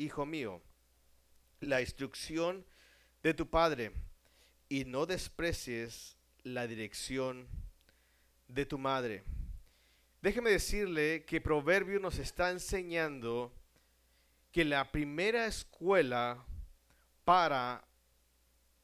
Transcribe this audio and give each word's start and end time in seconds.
hijo 0.00 0.24
mío, 0.24 0.62
la 1.60 1.80
instrucción 1.80 2.64
de 3.22 3.34
tu 3.34 3.48
padre 3.48 3.92
y 4.68 4.84
no 4.84 5.04
desprecies 5.04 6.16
la 6.42 6.66
dirección 6.66 7.46
de 8.48 8.64
tu 8.64 8.78
madre. 8.78 9.24
Déjeme 10.22 10.50
decirle 10.50 11.24
que 11.24 11.40
Proverbio 11.40 12.00
nos 12.00 12.18
está 12.18 12.50
enseñando 12.50 13.52
que 14.52 14.64
la 14.64 14.90
primera 14.90 15.46
escuela 15.46 16.44
para 17.24 17.84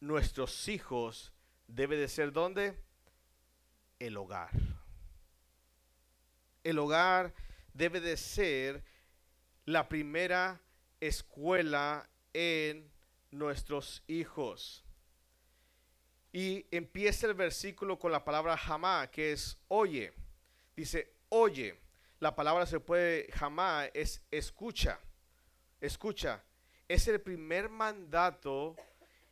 nuestros 0.00 0.68
hijos 0.68 1.32
debe 1.66 1.96
de 1.96 2.08
ser 2.08 2.32
¿dónde? 2.32 2.78
El 3.98 4.16
hogar. 4.16 4.50
El 6.62 6.78
hogar 6.78 7.34
debe 7.72 8.00
de 8.00 8.16
ser 8.16 8.84
la 9.64 9.88
primera 9.88 10.60
escuela 11.00 12.08
en 12.32 12.90
nuestros 13.30 14.02
hijos. 14.06 14.84
Y 16.32 16.66
empieza 16.70 17.26
el 17.26 17.34
versículo 17.34 17.98
con 17.98 18.12
la 18.12 18.24
palabra 18.24 18.56
jamá, 18.56 19.10
que 19.10 19.32
es 19.32 19.58
oye. 19.68 20.12
Dice, 20.76 21.14
oye. 21.28 21.80
La 22.18 22.34
palabra 22.34 22.64
se 22.64 22.80
puede 22.80 23.30
jamá, 23.32 23.86
es 23.92 24.22
escucha. 24.30 24.98
Escucha. 25.80 26.42
Es 26.88 27.08
el 27.08 27.20
primer 27.20 27.68
mandato 27.68 28.76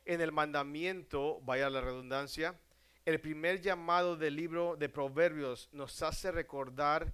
en 0.05 0.21
el 0.21 0.31
mandamiento, 0.31 1.41
vaya 1.41 1.69
la 1.69 1.81
redundancia, 1.81 2.59
el 3.05 3.19
primer 3.19 3.61
llamado 3.61 4.17
del 4.17 4.35
libro 4.35 4.75
de 4.77 4.89
Proverbios 4.89 5.69
nos 5.71 6.01
hace 6.01 6.31
recordar 6.31 7.13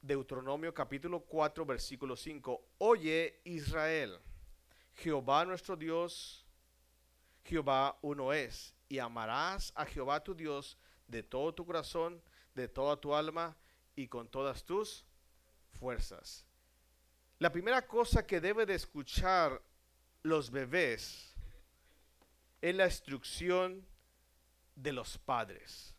Deuteronomio 0.00 0.72
capítulo 0.72 1.20
4 1.20 1.66
versículo 1.66 2.16
5. 2.16 2.62
Oye 2.78 3.40
Israel, 3.44 4.18
Jehová 4.94 5.44
nuestro 5.44 5.76
Dios, 5.76 6.46
Jehová 7.44 7.98
uno 8.02 8.32
es, 8.32 8.74
y 8.88 8.98
amarás 8.98 9.72
a 9.74 9.84
Jehová 9.84 10.22
tu 10.22 10.34
Dios 10.34 10.78
de 11.06 11.22
todo 11.22 11.52
tu 11.54 11.64
corazón, 11.64 12.22
de 12.54 12.68
toda 12.68 12.96
tu 12.96 13.14
alma 13.14 13.56
y 13.96 14.06
con 14.08 14.28
todas 14.28 14.64
tus 14.64 15.04
fuerzas. 15.72 16.44
La 17.38 17.52
primera 17.52 17.86
cosa 17.86 18.26
que 18.26 18.40
debe 18.40 18.66
de 18.66 18.74
escuchar 18.74 19.62
los 20.22 20.50
bebés 20.50 21.34
es 22.60 22.74
la 22.74 22.86
instrucción 22.86 23.86
de 24.74 24.92
los 24.92 25.18
padres. 25.18 25.94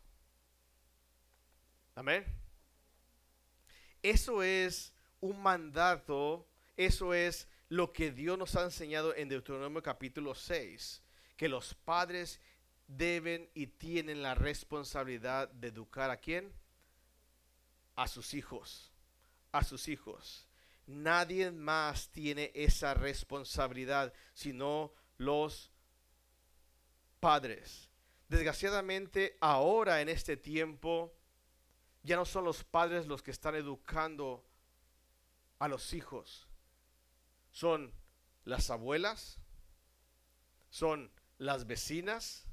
Amén. 1.96 2.26
Eso 4.02 4.44
es 4.44 4.94
un 5.20 5.42
mandato, 5.42 6.48
eso 6.78 7.14
es 7.14 7.48
lo 7.68 7.92
que 7.92 8.12
Dios 8.12 8.38
nos 8.38 8.56
ha 8.56 8.64
enseñado 8.64 9.14
en 9.16 9.28
Deuteronomio 9.28 9.84
capítulo 9.84 10.34
6, 10.34 11.04
que 11.36 11.50
los 11.50 11.74
padres 11.74 12.40
deben 12.88 13.50
y 13.54 13.68
tienen 13.68 14.22
la 14.22 14.36
responsabilidad 14.36 15.50
de 15.50 15.68
educar 15.68 16.10
a 16.12 16.18
quién? 16.18 16.52
A 17.96 18.08
sus 18.08 18.34
hijos, 18.34 18.94
a 19.52 19.64
sus 19.64 19.90
hijos. 19.90 20.48
Nadie 20.88 21.52
más 21.52 22.10
tiene 22.10 22.52
esa 22.56 22.94
responsabilidad 22.94 24.14
sino 24.34 24.94
los 25.18 25.72
padres. 27.20 27.90
Desgraciadamente 28.30 29.38
ahora 29.42 30.02
en 30.02 30.08
este 30.08 30.38
tiempo 30.38 31.14
ya 32.04 32.16
no 32.16 32.26
son 32.26 32.46
los 32.46 32.64
padres 32.64 33.08
los 33.08 33.22
que 33.22 33.32
están 33.32 33.56
educando 33.56 34.46
a 35.60 35.68
los 35.68 35.94
hijos. 35.94 36.48
Son 37.52 37.94
las 38.46 38.70
abuelas, 38.70 39.40
son 40.70 41.12
las 41.38 41.68
vecinas 41.68 42.46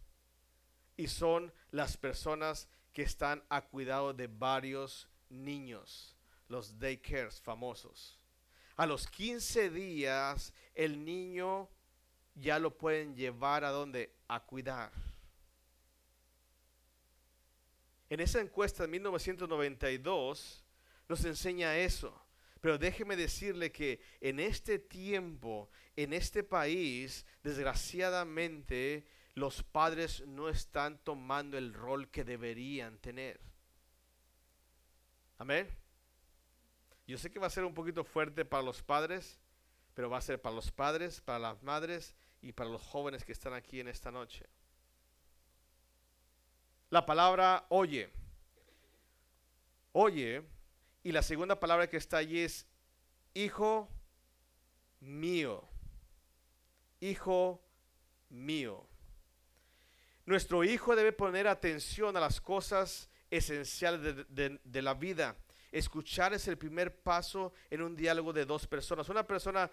y 0.96 1.08
son 1.08 1.52
las 1.70 1.96
personas 1.96 2.68
que 2.92 3.02
están 3.02 3.44
a 3.48 3.62
cuidado 3.62 4.14
de 4.14 4.26
varios 4.26 5.08
niños, 5.28 6.16
los 6.48 6.78
daycares 6.78 7.40
famosos. 7.40 8.18
A 8.76 8.86
los 8.86 9.06
15 9.06 9.70
días 9.70 10.52
el 10.74 11.04
niño 11.04 11.68
ya 12.34 12.58
lo 12.58 12.76
pueden 12.76 13.14
llevar 13.14 13.64
a 13.64 13.70
donde? 13.70 14.14
A 14.28 14.40
cuidar. 14.40 14.92
En 18.08 18.20
esa 18.20 18.40
encuesta 18.40 18.84
de 18.84 18.88
1992 18.88 20.64
nos 21.08 21.24
enseña 21.24 21.76
eso. 21.76 22.22
Pero 22.60 22.78
déjeme 22.78 23.16
decirle 23.16 23.70
que 23.70 24.00
en 24.20 24.40
este 24.40 24.78
tiempo, 24.78 25.70
en 25.94 26.12
este 26.12 26.42
país, 26.42 27.26
desgraciadamente, 27.42 29.06
los 29.34 29.62
padres 29.62 30.26
no 30.26 30.48
están 30.48 30.98
tomando 31.04 31.58
el 31.58 31.74
rol 31.74 32.10
que 32.10 32.24
deberían 32.24 32.98
tener. 32.98 33.40
Amén. 35.38 35.68
Yo 37.06 37.18
sé 37.18 37.30
que 37.30 37.38
va 37.38 37.46
a 37.46 37.50
ser 37.50 37.64
un 37.64 37.74
poquito 37.74 38.02
fuerte 38.04 38.44
para 38.44 38.62
los 38.62 38.82
padres, 38.82 39.38
pero 39.94 40.10
va 40.10 40.18
a 40.18 40.22
ser 40.22 40.40
para 40.40 40.56
los 40.56 40.72
padres, 40.72 41.20
para 41.20 41.38
las 41.38 41.62
madres 41.62 42.16
y 42.40 42.52
para 42.52 42.70
los 42.70 42.82
jóvenes 42.82 43.24
que 43.24 43.32
están 43.32 43.52
aquí 43.52 43.80
en 43.80 43.88
esta 43.88 44.10
noche 44.10 44.46
la 46.96 47.04
palabra 47.04 47.66
oye. 47.68 48.10
Oye. 49.92 50.42
Y 51.02 51.12
la 51.12 51.22
segunda 51.22 51.60
palabra 51.60 51.88
que 51.88 51.98
está 51.98 52.16
allí 52.16 52.40
es 52.40 52.66
hijo 53.34 53.88
mío. 54.98 55.68
Hijo 57.00 57.62
mío. 58.30 58.88
Nuestro 60.24 60.64
hijo 60.64 60.96
debe 60.96 61.12
poner 61.12 61.46
atención 61.46 62.16
a 62.16 62.20
las 62.20 62.40
cosas 62.40 63.10
esenciales 63.30 64.26
de, 64.28 64.82
la 64.82 64.94
vida. 64.94 65.36
Escuchar 65.70 66.32
es 66.32 66.48
el 66.48 66.56
primer 66.56 67.02
paso 67.02 67.52
en 67.68 67.82
un 67.82 67.94
diálogo 67.94 68.32
de 68.32 68.46
dos 68.46 68.66
personas. 68.66 69.10
Una 69.10 69.26
persona, 69.26 69.70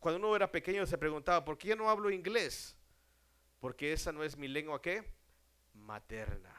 cuando 0.00 0.18
uno 0.18 0.34
era 0.34 0.50
pequeño, 0.50 0.86
se 0.86 0.96
preguntaba, 0.96 1.44
¿por 1.44 1.58
qué 1.58 1.76
no 1.76 1.90
hablo 1.90 2.10
inglés? 2.10 2.74
Porque 3.60 3.92
esa 3.92 4.12
no 4.12 4.24
es 4.24 4.36
mi 4.36 4.48
lengua, 4.48 4.80
¿qué? 4.80 5.17
Materna. 5.78 6.54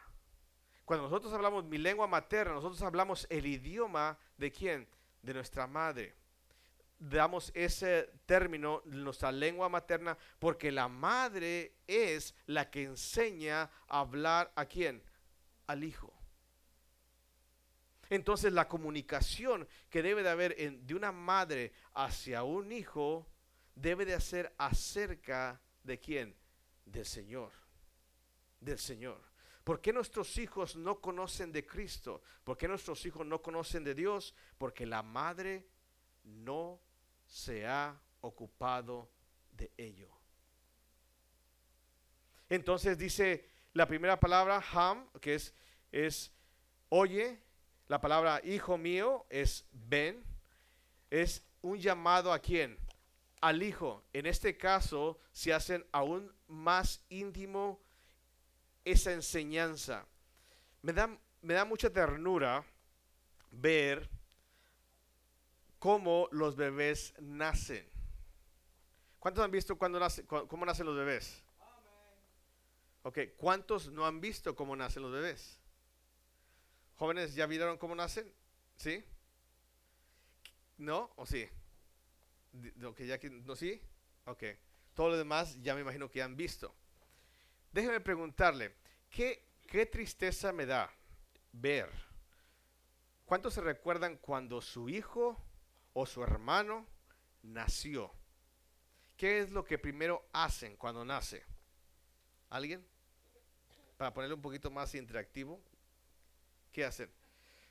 Cuando 0.90 1.04
nosotros 1.04 1.32
hablamos 1.34 1.66
mi 1.66 1.78
lengua 1.78 2.08
materna, 2.08 2.54
nosotros 2.54 2.82
hablamos 2.82 3.28
el 3.30 3.46
idioma 3.46 4.18
de 4.38 4.52
quién? 4.52 4.88
De 5.22 5.36
nuestra 5.36 5.68
madre. 5.68 6.16
Damos 6.98 7.52
ese 7.54 8.10
término, 8.26 8.82
nuestra 8.86 9.32
lengua 9.32 9.70
materna, 9.70 10.18
porque 10.40 10.72
la 10.72 10.88
madre 10.88 11.76
es 11.86 12.34
la 12.48 12.72
que 12.72 12.86
enseña 12.86 13.70
a 13.88 14.00
hablar 14.00 14.52
a 14.56 14.66
quién? 14.66 15.04
Al 15.68 15.84
hijo. 15.84 16.12
Entonces 18.10 18.52
la 18.52 18.68
comunicación 18.68 19.68
que 19.92 20.02
debe 20.02 20.24
de 20.24 20.30
haber 20.30 20.56
de 20.58 20.96
una 20.96 21.12
madre 21.12 21.72
hacia 21.94 22.42
un 22.42 22.72
hijo 22.72 23.28
debe 23.76 24.06
de 24.06 24.20
ser 24.20 24.52
acerca 24.58 25.62
de 25.84 26.00
quién? 26.00 26.36
Del 26.84 27.06
Señor 27.06 27.59
del 28.60 28.80
Señor. 28.80 29.22
¿Por 29.64 29.82
qué 29.82 29.94
nuestros 29.94 30.38
hijos 30.38 30.76
no 30.76 31.00
conocen 31.00 31.52
de 31.52 31.66
Cristo? 31.66 32.22
¿Por 32.44 32.58
qué 32.58 32.68
nuestros 32.68 33.06
hijos 33.06 33.26
no 33.26 33.42
conocen 33.42 33.84
de 33.84 33.94
Dios? 33.94 34.34
Porque 34.58 34.86
la 34.86 35.04
madre 35.04 35.68
no 36.24 36.82
se 37.26 37.68
ha 37.68 38.00
ocupado 38.22 39.12
de 39.52 39.72
ello. 39.78 40.10
Entonces 42.50 42.98
dice 42.98 43.48
la 43.74 43.88
primera 43.88 44.20
palabra, 44.20 44.64
ham, 44.74 45.08
que 45.22 45.36
es, 45.36 45.54
es 45.92 46.34
oye, 46.90 47.40
la 47.88 48.02
palabra 48.02 48.42
hijo 48.44 48.78
mío 48.78 49.26
es 49.30 49.68
ven, 49.72 50.24
es 51.10 51.46
un 51.62 51.78
llamado 51.78 52.34
a 52.34 52.40
quién? 52.40 52.78
Al 53.42 53.62
hijo. 53.62 54.04
En 54.14 54.26
este 54.26 54.58
caso 54.58 55.20
se 55.32 55.54
hacen 55.54 55.86
aún 55.92 56.34
más 56.48 57.06
íntimo 57.10 57.80
esa 58.86 59.12
enseñanza. 59.12 60.06
Me 60.82 60.94
da, 60.94 61.08
me 61.42 61.54
da 61.54 61.66
mucha 61.66 61.90
ternura 61.90 62.64
ver 63.52 64.10
cómo 65.80 66.28
los 66.32 66.56
bebés 66.56 67.14
nacen. 67.20 67.88
¿Cuántos 69.20 69.44
han 69.44 69.52
visto 69.52 69.78
cuando 69.78 70.00
nace, 70.00 70.26
cómo 70.26 70.66
nacen 70.66 70.86
los 70.86 70.96
bebés? 70.96 71.44
Ok, 73.04 73.20
¿cuántos 73.38 73.92
no 73.92 74.06
han 74.06 74.22
visto 74.22 74.56
cómo 74.56 74.76
nacen 74.76 75.02
los 75.02 75.12
bebés? 75.12 75.60
Jóvenes, 76.96 77.34
¿ya 77.34 77.46
vieron 77.46 77.78
cómo 77.78 77.96
nacen? 77.96 78.34
¿Sí? 78.76 79.04
¿No? 80.78 81.12
¿O 81.16 81.26
sí? 81.26 81.48
Okay, 82.84 83.08
ya 83.08 83.20
que, 83.20 83.30
¿No 83.30 83.56
sí? 83.56 83.82
Ok. 84.26 84.44
Demás 84.96 85.58
ya 85.62 85.76
me 85.76 85.82
imagino 85.82 86.10
que 86.10 86.22
han 86.22 86.36
visto. 86.36 86.76
Déjeme 87.72 88.00
preguntarle, 88.00 88.76
¿qué, 89.10 89.46
qué 89.68 89.86
tristeza 89.86 90.52
me 90.52 90.66
da 90.66 90.92
ver? 91.52 91.90
¿Cuántos 93.26 93.54
se 93.54 93.62
recuerdan 93.62 94.18
cuando 94.18 94.62
su 94.62 94.90
hijo 94.90 95.38
o 95.94 96.06
su 96.06 96.24
hermano 96.24 96.88
nació. 97.44 98.12
¿Qué 99.18 99.40
es 99.40 99.52
lo 99.52 99.64
que 99.66 99.78
primero 99.78 100.28
hacen 100.32 100.78
cuando 100.78 101.04
nace? 101.04 101.44
¿Alguien? 102.50 102.86
Para 103.98 104.14
ponerle 104.14 104.36
un 104.36 104.42
poquito 104.42 104.72
más 104.72 104.96
interactivo. 104.96 105.62
¿Qué 106.72 106.86
hacen? 106.86 107.12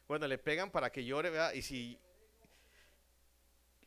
Bueno, 0.06 0.26
le 0.26 0.38
pegan 0.38 0.70
para 0.70 0.90
que 0.90 1.04
llore, 1.04 1.30
¿verdad? 1.30 1.52
Y 1.52 1.62
si 1.62 1.98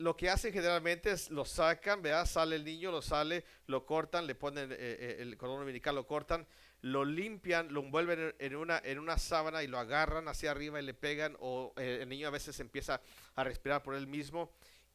lo 0.02 0.16
que 0.16 0.28
hacen 0.28 0.52
generalmente 0.52 1.12
es 1.12 1.30
lo 1.30 1.44
sacan, 1.44 2.02
¿verdad? 2.02 2.26
Sale 2.26 2.56
el 2.56 2.64
niño, 2.64 2.90
lo 2.90 3.00
sale, 3.00 3.44
lo 3.66 3.86
cortan, 3.86 4.26
le 4.26 4.34
ponen 4.34 4.72
eh, 4.72 4.76
eh, 4.78 5.16
el 5.20 5.36
cordón 5.36 5.60
umbilical, 5.60 5.94
lo 5.94 6.06
cortan, 6.06 6.46
lo 6.82 7.04
limpian, 7.04 7.72
lo 7.72 7.80
envuelven 7.80 8.34
en 8.38 8.56
una, 8.56 8.80
en 8.84 8.98
una 8.98 9.16
sábana 9.16 9.62
y 9.62 9.68
lo 9.68 9.78
agarran 9.78 10.26
hacia 10.26 10.50
arriba 10.50 10.80
y 10.80 10.84
le 10.84 10.94
pegan, 10.94 11.36
o 11.38 11.72
eh, 11.76 12.00
el 12.02 12.08
niño 12.08 12.26
a 12.26 12.30
veces 12.30 12.58
empieza 12.58 13.00
a 13.36 13.44
respirar 13.44 13.82
por 13.82 13.94
él 13.94 14.06
mismo 14.06 14.50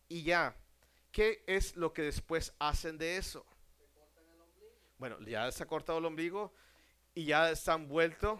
y 0.09 0.23
ya. 0.23 0.55
¿Qué 1.11 1.43
es 1.47 1.75
lo 1.77 1.93
que 1.93 2.03
después 2.03 2.53
hacen 2.59 2.97
de 2.97 3.17
eso? 3.17 3.45
Bueno, 4.99 5.17
ya 5.21 5.49
se 5.51 5.63
ha 5.63 5.65
cortado 5.67 5.99
el 5.99 6.05
ombligo 6.05 6.53
y 7.15 7.25
ya 7.25 7.49
están 7.49 7.87
vuelto. 7.87 8.37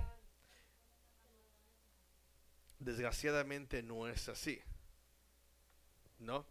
Desgraciadamente 2.77 3.81
no 3.81 4.07
es 4.07 4.27
así. 4.27 4.61
¿No? 6.19 6.45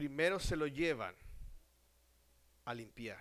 Primero 0.00 0.40
se 0.40 0.56
lo 0.56 0.66
llevan 0.66 1.14
a 2.64 2.72
limpiar. 2.72 3.20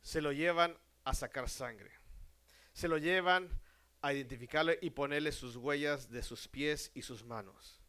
Se 0.00 0.22
lo 0.22 0.30
llevan 0.30 0.78
a 1.02 1.14
sacar 1.14 1.48
sangre. 1.48 1.90
Se 2.72 2.86
lo 2.86 2.96
llevan 2.96 3.50
a 4.02 4.12
identificarlo 4.12 4.74
y 4.80 4.90
ponerle 4.90 5.32
sus 5.32 5.56
huellas 5.56 6.12
de 6.12 6.22
sus 6.22 6.46
pies 6.46 6.92
y 6.94 7.02
sus 7.02 7.24
manos. 7.24 7.80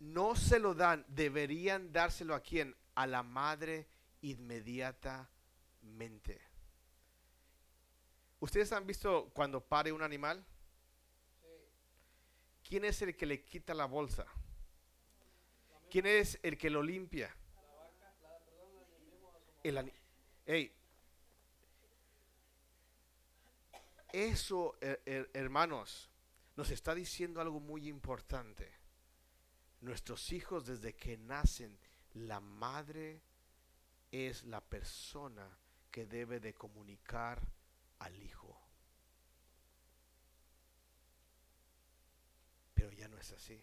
No 0.00 0.34
se 0.34 0.58
lo 0.58 0.74
dan, 0.74 1.04
deberían 1.06 1.92
dárselo 1.92 2.34
a 2.34 2.40
quién? 2.40 2.74
A 2.96 3.06
la 3.06 3.22
madre 3.22 3.86
inmediatamente. 4.22 6.42
¿Ustedes 8.40 8.72
han 8.72 8.88
visto 8.88 9.30
cuando 9.32 9.60
pare 9.60 9.92
un 9.92 10.02
animal? 10.02 10.44
¿Quién 12.68 12.86
es 12.86 13.00
el 13.02 13.16
que 13.16 13.24
le 13.24 13.44
quita 13.44 13.72
la 13.72 13.84
bolsa? 13.84 14.26
¿Quién 15.92 16.06
es 16.06 16.38
el 16.42 16.56
que 16.56 16.70
lo 16.70 16.82
limpia? 16.82 17.36
El 19.62 19.92
Eso, 24.10 24.74
hermanos, 24.80 26.08
nos 26.56 26.70
está 26.70 26.94
diciendo 26.94 27.42
algo 27.42 27.60
muy 27.60 27.88
importante. 27.88 28.72
Nuestros 29.82 30.32
hijos 30.32 30.64
desde 30.64 30.94
que 30.94 31.18
nacen, 31.18 31.78
la 32.14 32.40
madre 32.40 33.20
es 34.10 34.44
la 34.44 34.62
persona 34.62 35.58
que 35.90 36.06
debe 36.06 36.40
de 36.40 36.54
comunicar 36.54 37.42
al 37.98 38.16
hijo. 38.16 38.58
Pero 42.72 42.90
ya 42.92 43.08
no 43.08 43.18
es 43.18 43.30
así. 43.32 43.62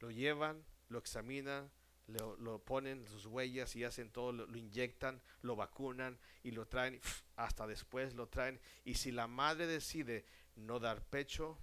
Lo 0.00 0.10
llevan, 0.10 0.64
lo 0.88 0.98
examinan, 0.98 1.70
lo, 2.08 2.58
ponen 2.64 3.06
sus 3.06 3.26
huellas 3.26 3.76
y 3.76 3.84
hacen 3.84 4.10
todo, 4.10 4.32
lo, 4.32 4.56
inyectan, 4.56 5.20
lo 5.42 5.56
vacunan 5.56 6.18
y 6.42 6.52
lo 6.52 6.66
traen, 6.66 7.00
hasta 7.36 7.66
después 7.66 8.14
lo 8.14 8.28
traen. 8.28 8.60
Y 8.84 8.94
si 8.94 9.12
la 9.12 9.26
madre 9.26 9.66
decide 9.66 10.24
no 10.56 10.78
dar 10.78 11.02
pecho, 11.02 11.58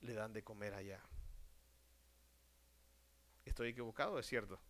le 0.00 0.14
dan 0.14 0.32
de 0.32 0.44
comer 0.44 0.74
allá. 0.74 1.00
¿Estoy 3.44 3.70
equivocado? 3.70 4.18
¿Es 4.18 4.26
cierto? 4.26 4.60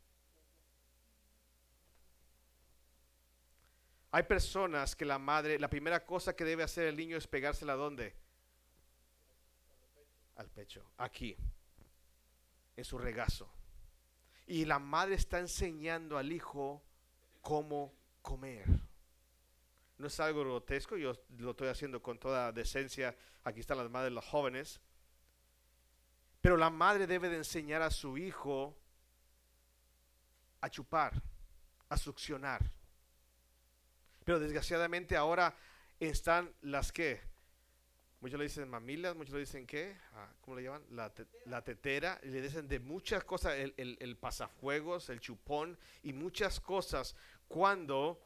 Hay 4.10 4.24
personas 4.24 4.94
que 4.94 5.04
la 5.04 5.18
madre, 5.18 5.58
la 5.58 5.70
primera 5.70 6.04
cosa 6.04 6.36
que 6.36 6.44
debe 6.44 6.62
hacer 6.62 6.86
el 6.86 6.96
niño 6.96 7.16
es 7.16 7.26
pegársela 7.26 7.74
dónde? 7.74 8.14
Al 10.36 10.50
pecho, 10.50 10.84
aquí, 10.98 11.36
en 12.76 12.84
su 12.84 12.98
regazo. 12.98 13.50
Y 14.46 14.64
la 14.64 14.78
madre 14.78 15.14
está 15.14 15.38
enseñando 15.38 16.18
al 16.18 16.32
hijo 16.32 16.82
cómo 17.40 17.92
comer. 18.22 18.66
No 19.98 20.06
es 20.06 20.20
algo 20.20 20.40
grotesco, 20.40 20.96
yo 20.96 21.14
lo 21.38 21.52
estoy 21.52 21.68
haciendo 21.68 22.02
con 22.02 22.18
toda 22.18 22.52
decencia. 22.52 23.16
Aquí 23.44 23.60
están 23.60 23.78
las 23.78 23.90
madres, 23.90 24.12
los 24.12 24.24
jóvenes. 24.24 24.80
Pero 26.40 26.56
la 26.56 26.70
madre 26.70 27.06
debe 27.06 27.28
de 27.28 27.36
enseñar 27.36 27.82
a 27.82 27.90
su 27.90 28.18
hijo 28.18 28.76
a 30.60 30.68
chupar, 30.68 31.22
a 31.88 31.96
succionar. 31.96 32.62
Pero 34.24 34.40
desgraciadamente 34.40 35.16
ahora 35.16 35.54
están 36.00 36.52
las 36.62 36.90
que, 36.90 37.20
muchos 38.22 38.38
le 38.38 38.44
dicen 38.44 38.68
mamilas, 38.70 39.16
muchos 39.16 39.34
le 39.34 39.40
dicen 39.40 39.66
qué, 39.66 39.98
ah, 40.12 40.32
¿cómo 40.40 40.56
le 40.56 40.62
llaman? 40.62 40.84
La, 40.90 41.62
tetera, 41.64 42.20
y 42.22 42.28
le 42.28 42.40
dicen 42.40 42.68
de 42.68 42.78
muchas 42.78 43.24
cosas, 43.24 43.54
el, 43.54 43.74
el, 43.76 43.98
el 44.00 44.16
pasafuegos, 44.16 45.10
el 45.10 45.18
chupón 45.18 45.76
y 46.04 46.12
muchas 46.12 46.60
cosas, 46.60 47.16
cuando, 47.48 48.24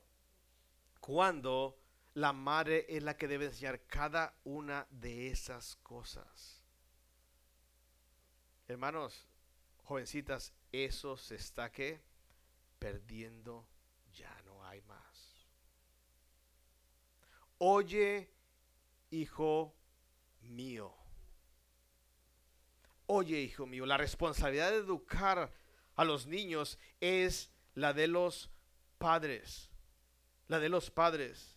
cuando 1.00 1.78
la 2.12 2.34
madre 2.34 2.84
es 2.90 3.02
la 3.02 3.16
que 3.16 3.26
debe 3.26 3.46
enseñar 3.46 3.87
cada 3.87 4.34
una 4.44 4.87
de 4.90 5.28
esas 5.28 5.76
cosas. 5.76 6.62
Hermanos, 8.69 9.26
jovencitas, 9.84 10.52
eso 10.72 11.16
se 11.16 11.37
está 11.37 11.72
que 11.72 12.02
perdiendo, 12.78 13.66
ya 14.12 14.43
no 14.44 14.62
hay 14.62 14.82
más. 14.82 15.46
Oye, 17.56 18.31
hijo 19.10 19.75
mío. 20.48 20.94
Oye, 23.06 23.40
hijo 23.40 23.66
mío, 23.66 23.87
la 23.87 23.96
responsabilidad 23.96 24.70
de 24.70 24.78
educar 24.78 25.52
a 25.94 26.04
los 26.04 26.26
niños 26.26 26.78
es 27.00 27.50
la 27.75 27.93
de 27.93 28.08
los 28.08 28.50
padres. 28.98 29.70
La 30.48 30.58
de 30.58 30.69
los 30.69 30.90
padres. 30.90 31.56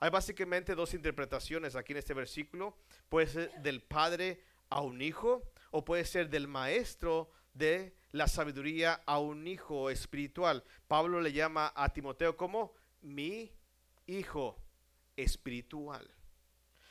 Hay 0.00 0.10
básicamente 0.10 0.74
dos 0.74 0.94
interpretaciones 0.94 1.76
aquí 1.76 1.92
en 1.92 1.98
este 1.98 2.14
versículo. 2.14 2.76
Puede 3.08 3.26
ser 3.28 3.62
del 3.62 3.82
padre 3.82 4.42
a 4.68 4.80
un 4.80 5.00
hijo 5.00 5.50
o 5.70 5.84
puede 5.84 6.04
ser 6.04 6.28
del 6.28 6.48
maestro 6.48 7.30
de 7.54 7.96
la 8.10 8.28
sabiduría 8.28 9.02
a 9.06 9.18
un 9.18 9.46
hijo 9.46 9.90
espiritual. 9.90 10.64
Pablo 10.88 11.20
le 11.20 11.32
llama 11.32 11.72
a 11.74 11.92
Timoteo 11.92 12.36
como 12.36 12.74
mi 13.02 13.52
hijo 14.06 14.58
espiritual. 15.16 16.08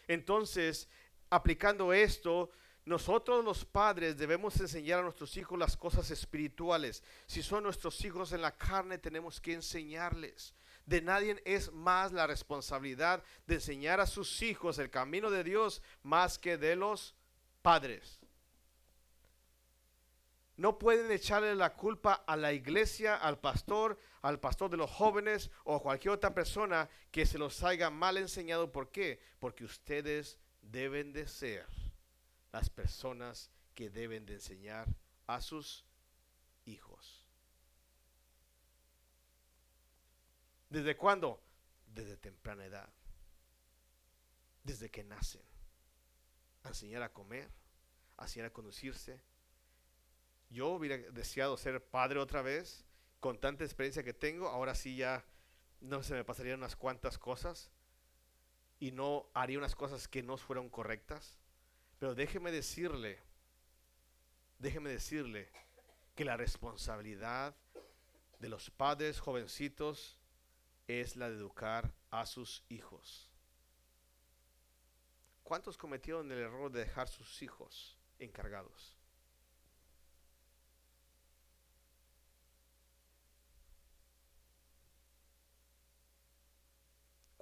Entonces, 0.08 0.88
aplicando 1.30 1.94
esto, 1.94 2.52
nosotros 2.86 3.46
los 3.46 3.64
padres 3.64 4.18
debemos 4.18 4.60
enseñar 4.60 5.00
a 5.00 5.04
nuestros 5.04 5.38
hijos 5.38 5.58
las 5.58 5.78
cosas 5.78 6.12
espirituales. 6.12 7.02
Si 7.28 7.42
son 7.42 7.64
nuestros 7.64 8.04
hijos 8.04 8.34
en 8.34 8.42
la 8.42 8.58
carne, 8.58 8.98
tenemos 8.98 9.40
que 9.40 9.54
enseñarles. 9.54 10.54
De 10.86 11.02
nadie 11.02 11.42
es 11.46 11.72
más 11.72 12.12
la 12.12 12.28
responsabilidad 12.28 13.24
de 13.48 13.56
enseñar 13.56 14.02
a 14.02 14.08
sus 14.08 14.42
hijos 14.42 14.80
el 14.80 14.90
camino 14.90 15.32
de 15.32 15.46
Dios 15.46 15.82
más 16.02 16.38
que 16.38 16.58
de 16.58 16.76
los 16.76 17.16
padres. 17.62 18.23
No 20.56 20.78
pueden 20.78 21.12
echarle 21.12 21.56
la 21.56 21.74
culpa 21.74 22.14
a 22.28 22.38
la 22.38 22.54
iglesia, 22.54 23.16
al 23.16 23.40
pastor, 23.40 24.00
al 24.22 24.40
pastor 24.40 24.70
de 24.70 24.78
los 24.78 24.90
jóvenes 24.90 25.50
o 25.64 25.76
a 25.76 25.82
cualquier 25.82 26.14
otra 26.14 26.34
persona 26.34 26.90
que 27.12 27.26
se 27.26 27.40
los 27.40 27.64
haya 27.64 27.90
mal 27.90 28.18
enseñado. 28.18 28.72
¿Por 28.72 28.92
qué? 28.92 29.20
Porque 29.40 29.66
ustedes 29.66 30.38
deben 30.62 31.12
de 31.12 31.28
ser 31.28 31.66
las 32.52 32.70
personas 32.70 33.50
que 33.74 33.90
deben 33.90 34.26
de 34.28 34.36
enseñar 34.36 34.88
a 35.26 35.42
sus 35.42 35.86
hijos. 36.66 37.28
¿Desde 40.70 40.96
cuándo? 40.96 41.42
Desde 41.88 42.16
temprana 42.18 42.66
edad. 42.66 42.94
Desde 44.64 44.90
que 44.90 45.04
nacen. 45.04 45.42
A 46.64 46.70
enseñar 46.70 47.02
a 47.02 47.12
comer, 47.12 47.50
a 48.18 48.24
enseñar 48.24 48.48
a 48.48 48.54
conducirse, 48.54 49.20
yo 50.54 50.70
hubiera 50.70 50.98
deseado 51.12 51.58
ser 51.58 51.84
padre 51.84 52.20
otra 52.20 52.42
vez, 52.42 52.86
con 53.20 53.40
tanta 53.40 53.64
experiencia 53.64 54.04
que 54.04 54.14
tengo, 54.14 54.48
ahora 54.48 54.76
sí 54.76 54.96
ya 54.96 55.26
no 55.82 56.04
se 56.04 56.14
me 56.14 56.24
pasarían 56.24 56.60
unas 56.60 56.76
cuantas 56.76 57.18
cosas 57.18 57.72
y 58.80 58.92
no 58.92 59.30
haría 59.34 59.58
unas 59.58 59.76
cosas 59.76 60.08
que 60.08 60.24
no 60.24 60.38
fueron 60.38 60.70
correctas. 60.70 61.40
Pero 62.00 62.16
déjeme 62.16 62.52
decirle, 62.52 63.20
déjeme 64.60 64.90
decirle 64.90 65.50
que 66.16 66.26
la 66.26 66.38
responsabilidad 66.38 67.56
de 68.40 68.50
los 68.50 68.70
padres 68.70 69.20
jovencitos 69.20 70.20
es 70.88 71.16
la 71.16 71.30
de 71.30 71.38
educar 71.38 71.94
a 72.12 72.26
sus 72.26 72.64
hijos. 72.70 73.32
¿Cuántos 75.44 75.78
cometieron 75.78 76.32
el 76.32 76.40
error 76.40 76.72
de 76.72 76.82
dejar 76.82 77.08
sus 77.08 77.42
hijos 77.42 77.98
encargados? 78.20 78.93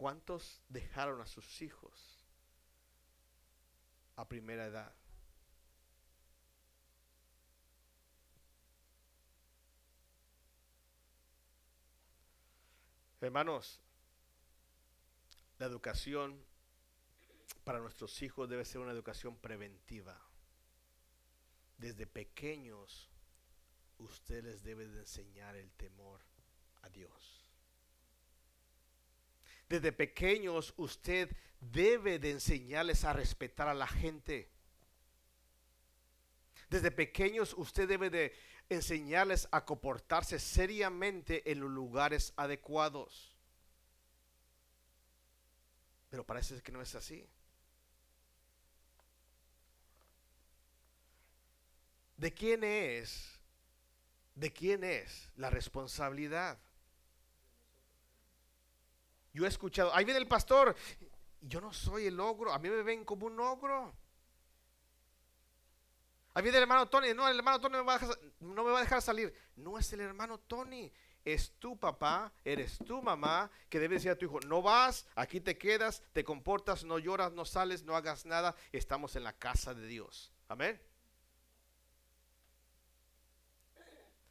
¿Cuántos 0.01 0.63
dejaron 0.67 1.21
a 1.21 1.27
sus 1.27 1.61
hijos 1.61 2.25
a 4.15 4.27
primera 4.27 4.65
edad? 4.65 4.95
Hermanos, 13.19 13.79
la 15.59 15.67
educación 15.67 16.43
para 17.63 17.77
nuestros 17.77 18.23
hijos 18.23 18.49
debe 18.49 18.65
ser 18.65 18.81
una 18.81 18.93
educación 18.93 19.37
preventiva. 19.37 20.19
Desde 21.77 22.07
pequeños, 22.07 23.11
usted 23.99 24.45
les 24.45 24.63
debe 24.63 24.87
de 24.87 25.01
enseñar 25.01 25.55
el 25.55 25.71
temor 25.73 26.21
a 26.81 26.89
Dios. 26.89 27.40
Desde 29.71 29.93
pequeños, 29.93 30.73
usted 30.75 31.33
debe 31.61 32.19
de 32.19 32.31
enseñarles 32.31 33.05
a 33.05 33.13
respetar 33.13 33.69
a 33.69 33.73
la 33.73 33.87
gente. 33.87 34.51
Desde 36.69 36.91
pequeños, 36.91 37.53
usted 37.57 37.87
debe 37.87 38.09
de 38.09 38.35
enseñarles 38.67 39.47
a 39.49 39.63
comportarse 39.63 40.39
seriamente 40.39 41.49
en 41.49 41.61
los 41.61 41.71
lugares 41.71 42.33
adecuados. 42.35 43.33
Pero 46.09 46.25
parece 46.25 46.61
que 46.61 46.73
no 46.73 46.81
es 46.81 46.93
así. 46.93 47.25
¿De 52.17 52.33
quién 52.33 52.65
es? 52.65 53.39
¿De 54.35 54.51
quién 54.51 54.83
es 54.83 55.31
la 55.37 55.49
responsabilidad? 55.49 56.59
Yo 59.33 59.45
he 59.45 59.47
escuchado, 59.47 59.93
ahí 59.95 60.03
viene 60.03 60.19
el 60.19 60.27
pastor, 60.27 60.75
yo 61.41 61.61
no 61.61 61.71
soy 61.73 62.07
el 62.07 62.19
ogro, 62.19 62.51
a 62.51 62.59
mí 62.59 62.69
me 62.69 62.83
ven 62.83 63.05
como 63.05 63.27
un 63.27 63.39
ogro. 63.39 63.93
Ahí 66.33 66.43
viene 66.43 66.57
el 66.57 66.63
hermano 66.63 66.87
Tony. 66.87 67.13
No, 67.13 67.27
el 67.27 67.37
hermano 67.37 67.59
Tony 67.59 67.73
no 67.73 68.63
me 68.63 68.71
va 68.71 68.77
a 68.77 68.81
dejar 68.81 69.01
salir. 69.01 69.33
No 69.55 69.77
es 69.77 69.91
el 69.91 69.99
hermano 69.99 70.39
Tony. 70.39 70.91
Es 71.23 71.51
tu 71.59 71.77
papá, 71.77 72.33
eres 72.43 72.79
tu 72.79 73.01
mamá 73.01 73.51
que 73.69 73.79
debe 73.79 73.95
decir 73.95 74.09
a 74.09 74.17
tu 74.17 74.25
hijo, 74.25 74.39
no 74.47 74.63
vas, 74.63 75.05
aquí 75.13 75.39
te 75.39 75.55
quedas, 75.55 76.01
te 76.13 76.23
comportas, 76.23 76.83
no 76.83 76.97
lloras, 76.97 77.31
no 77.31 77.45
sales, 77.45 77.83
no 77.83 77.95
hagas 77.95 78.25
nada. 78.25 78.55
Estamos 78.71 79.15
en 79.15 79.23
la 79.23 79.33
casa 79.33 79.75
de 79.75 79.85
Dios. 79.85 80.31
Amén. 80.47 80.81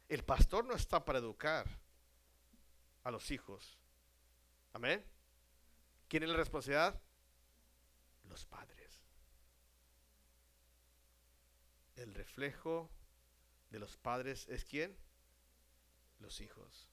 El 0.09 0.25
pastor 0.25 0.65
no 0.65 0.73
está 0.73 1.05
para 1.05 1.19
educar 1.19 1.65
a 3.05 3.11
los 3.11 3.31
hijos. 3.31 3.77
Amén. 4.73 5.03
¿Quién 6.07 6.23
es 6.23 6.29
la 6.29 6.37
responsabilidad? 6.37 6.99
Los 8.29 8.45
padres. 8.45 8.81
el 12.01 12.13
reflejo 12.13 12.89
de 13.69 13.79
los 13.79 13.97
padres 13.97 14.47
es 14.49 14.65
quién? 14.65 14.95
Los 16.19 16.41
hijos. 16.41 16.87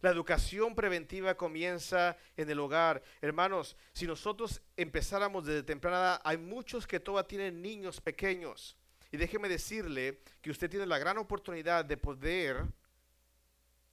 La 0.00 0.10
educación 0.10 0.74
preventiva 0.74 1.36
comienza 1.36 2.16
en 2.36 2.48
el 2.50 2.58
hogar. 2.58 3.02
Hermanos, 3.20 3.76
si 3.92 4.06
nosotros 4.06 4.62
empezáramos 4.76 5.44
desde 5.44 5.62
temprana 5.62 6.20
hay 6.24 6.38
muchos 6.38 6.86
que 6.86 7.00
todavía 7.00 7.28
tienen 7.28 7.60
niños 7.60 8.00
pequeños. 8.00 8.76
Y 9.12 9.16
déjeme 9.16 9.48
decirle 9.48 10.20
que 10.40 10.50
usted 10.50 10.70
tiene 10.70 10.86
la 10.86 10.98
gran 10.98 11.18
oportunidad 11.18 11.84
de 11.84 11.96
poder, 11.96 12.64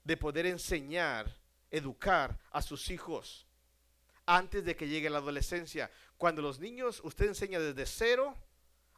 de 0.03 0.15
poder 0.15 0.45
enseñar, 0.45 1.35
educar 1.71 2.39
a 2.51 2.61
sus 2.61 2.89
hijos 2.89 3.47
antes 4.25 4.65
de 4.65 4.75
que 4.75 4.87
llegue 4.87 5.09
la 5.09 5.19
adolescencia. 5.19 5.89
Cuando 6.17 6.41
los 6.41 6.59
niños, 6.59 7.01
usted 7.03 7.27
enseña 7.27 7.59
desde 7.59 7.85
cero 7.85 8.35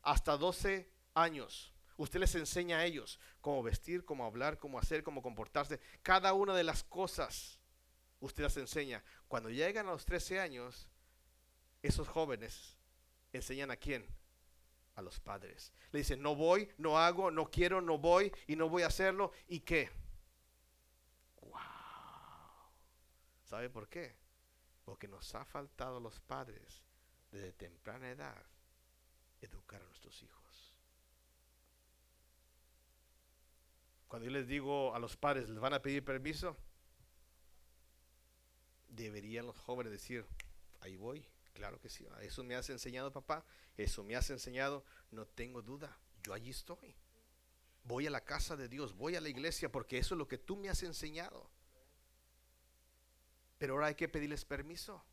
hasta 0.02 0.38
12 0.38 0.90
años. 1.14 1.74
Usted 1.98 2.20
les 2.20 2.34
enseña 2.36 2.80
a 2.80 2.86
ellos 2.86 3.20
cómo 3.42 3.62
vestir, 3.62 4.06
cómo 4.06 4.26
hablar, 4.26 4.58
cómo 4.58 4.80
hacer, 4.80 5.04
cómo 5.04 5.22
comportarse. 5.22 5.80
Cada 6.02 6.34
una 6.34 6.56
de 6.56 6.64
las 6.64 6.84
cosas 6.84 7.60
usted 8.20 8.44
las 8.44 8.58
enseña. 8.58 9.04
Cuando 9.28 9.50
llegan 9.50 9.88
a 9.88 9.92
los 9.92 10.06
13 10.06 10.40
años, 10.40 10.88
esos 11.82 12.08
jóvenes 12.08 12.78
enseñan 13.34 13.72
a 13.72 13.78
quién? 13.78 14.06
A 14.96 15.02
los 15.02 15.20
padres. 15.20 15.72
Le 15.92 16.00
dicen, 16.00 16.22
no 16.22 16.36
voy, 16.36 16.70
no 16.78 16.98
hago, 16.98 17.32
no 17.32 17.50
quiero, 17.50 17.82
no 17.82 17.98
voy 17.98 18.32
y 18.48 18.56
no 18.56 18.70
voy 18.70 18.84
a 18.84 18.88
hacerlo. 18.88 19.32
¿Y 19.48 19.60
qué? 19.60 19.90
¡Wow! 21.42 21.60
¿Sabe 23.50 23.70
por 23.70 23.90
qué? 23.90 24.16
Porque 24.86 25.08
nos 25.08 25.34
ha 25.34 25.44
faltado 25.44 26.00
los 26.00 26.20
padres 26.20 26.84
desde 27.32 27.52
temprana 27.52 28.12
edad 28.12 28.46
educar 29.42 29.82
a 29.82 29.86
nuestros 29.86 30.22
hijos. 30.22 30.76
Cuando 34.08 34.28
yo 34.28 34.32
les 34.32 34.48
digo 34.48 34.94
a 34.94 35.00
los 35.00 35.18
padres, 35.18 35.50
¿les 35.50 35.60
van 35.60 35.74
a 35.74 35.82
pedir 35.82 36.06
permiso? 36.06 36.56
Deberían 38.88 39.48
los 39.48 39.58
jóvenes 39.58 39.92
decir, 39.92 40.28
ahí 40.82 40.96
voy, 40.96 41.28
claro 41.54 41.80
que 41.80 41.90
sí, 41.90 42.06
eso 42.22 42.44
me 42.44 42.56
has 42.56 42.70
enseñado 42.70 43.12
papá, 43.12 43.46
eso 43.78 44.04
me 44.04 44.16
has 44.16 44.30
enseñado, 44.30 44.84
no 45.10 45.26
tengo 45.26 45.64
duda, 45.64 45.98
yo 46.24 46.34
allí 46.34 46.52
estoy. 46.52 46.96
Voy 47.84 48.06
a 48.06 48.12
la 48.12 48.24
casa 48.24 48.56
de 48.56 48.68
Dios, 48.68 48.96
voy 48.96 49.16
a 49.16 49.22
la 49.22 49.30
iglesia 49.30 49.72
porque 49.72 49.98
eso 49.98 50.14
es 50.14 50.20
lo 50.20 50.28
que 50.28 50.38
tú 50.38 50.56
me 50.56 50.70
has 50.70 50.84
enseñado. 50.84 51.50
Pero 53.60 53.74
ahora 53.74 53.88
hay 53.88 53.96
que 53.96 54.10
pedirles 54.10 54.46
permiso. 54.46 55.04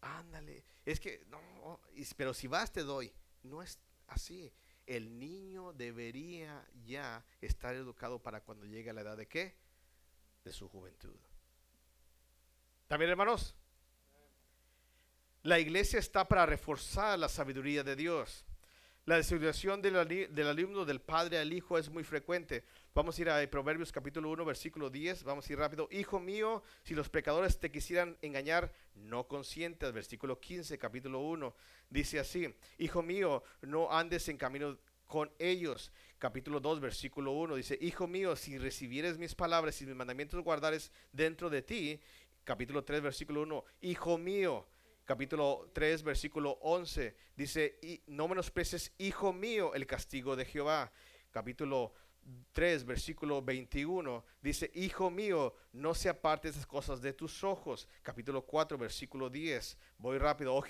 Ándale, 0.00 0.64
es 0.86 1.00
que 1.00 1.26
no, 1.26 1.80
pero 2.16 2.32
si 2.32 2.46
vas 2.46 2.72
te 2.72 2.82
doy. 2.82 3.12
No 3.42 3.62
es 3.62 3.78
así. 4.06 4.50
El 4.86 5.18
niño 5.18 5.74
debería 5.74 6.66
ya 6.86 7.22
estar 7.42 7.74
educado 7.74 8.22
para 8.22 8.40
cuando 8.40 8.64
llegue 8.64 8.90
a 8.90 8.92
la 8.94 9.02
edad 9.02 9.16
de 9.16 9.28
qué? 9.28 9.54
De 10.44 10.52
su 10.52 10.68
juventud. 10.68 11.16
¿También, 12.86 13.10
hermanos? 13.10 13.54
La 15.42 15.58
iglesia 15.58 15.98
está 15.98 16.26
para 16.26 16.46
reforzar 16.46 17.18
la 17.18 17.28
sabiduría 17.28 17.84
de 17.84 17.96
Dios. 17.96 18.46
La 19.08 19.16
designación 19.16 19.80
del, 19.80 19.96
alumno 19.96 20.84
del 20.84 21.00
padre 21.00 21.38
al 21.38 21.50
hijo 21.50 21.78
es 21.78 21.88
muy 21.88 22.04
frecuente. 22.04 22.64
Vamos 22.94 23.16
a 23.18 23.22
ir 23.22 23.30
a 23.30 23.50
Proverbios 23.50 23.90
capítulo 23.90 24.28
1, 24.28 24.44
versículo 24.44 24.90
10. 24.90 25.24
Vamos 25.24 25.48
a 25.48 25.52
ir 25.54 25.58
rápido. 25.58 25.88
Hijo 25.90 26.20
mío, 26.20 26.62
si 26.82 26.94
los 26.94 27.08
pecadores 27.08 27.58
te 27.58 27.70
quisieran 27.70 28.18
engañar, 28.20 28.70
no 28.94 29.26
consientas. 29.26 29.94
Versículo 29.94 30.38
15, 30.38 30.76
capítulo 30.76 31.20
1. 31.20 31.56
Dice 31.88 32.18
así, 32.18 32.54
Hijo 32.76 33.00
mío, 33.00 33.42
no 33.62 33.90
andes 33.90 34.28
en 34.28 34.36
camino 34.36 34.76
con 35.06 35.32
ellos. 35.38 35.90
Capítulo 36.18 36.60
2, 36.60 36.78
versículo 36.78 37.32
1. 37.32 37.56
Dice, 37.56 37.78
Hijo 37.80 38.06
mío, 38.06 38.36
si 38.36 38.58
recibieres 38.58 39.16
mis 39.16 39.34
palabras 39.34 39.80
y 39.80 39.86
mis 39.86 39.96
mandamientos 39.96 40.44
guardares 40.44 40.92
dentro 41.12 41.48
de 41.48 41.62
ti. 41.62 41.98
Capítulo 42.44 42.84
3, 42.84 43.00
versículo 43.00 43.40
1. 43.40 43.64
Hijo 43.80 44.18
mío 44.18 44.66
capítulo 45.08 45.70
3, 45.72 46.02
versículo 46.02 46.58
11, 46.60 47.16
dice, 47.34 47.78
y 47.80 48.02
no 48.08 48.28
menosprecies, 48.28 48.92
hijo 48.98 49.32
mío, 49.32 49.74
el 49.74 49.86
castigo 49.86 50.36
de 50.36 50.44
Jehová. 50.44 50.92
Capítulo 51.30 51.94
3, 52.52 52.84
versículo 52.84 53.40
21, 53.40 54.22
dice, 54.42 54.70
hijo 54.74 55.10
mío, 55.10 55.54
no 55.72 55.94
se 55.94 56.10
apartes 56.10 56.50
esas 56.50 56.66
cosas 56.66 57.00
de 57.00 57.14
tus 57.14 57.42
ojos. 57.42 57.88
Capítulo 58.02 58.42
4, 58.42 58.76
versículo 58.76 59.30
10, 59.30 59.78
voy 59.96 60.18
rápido. 60.18 60.62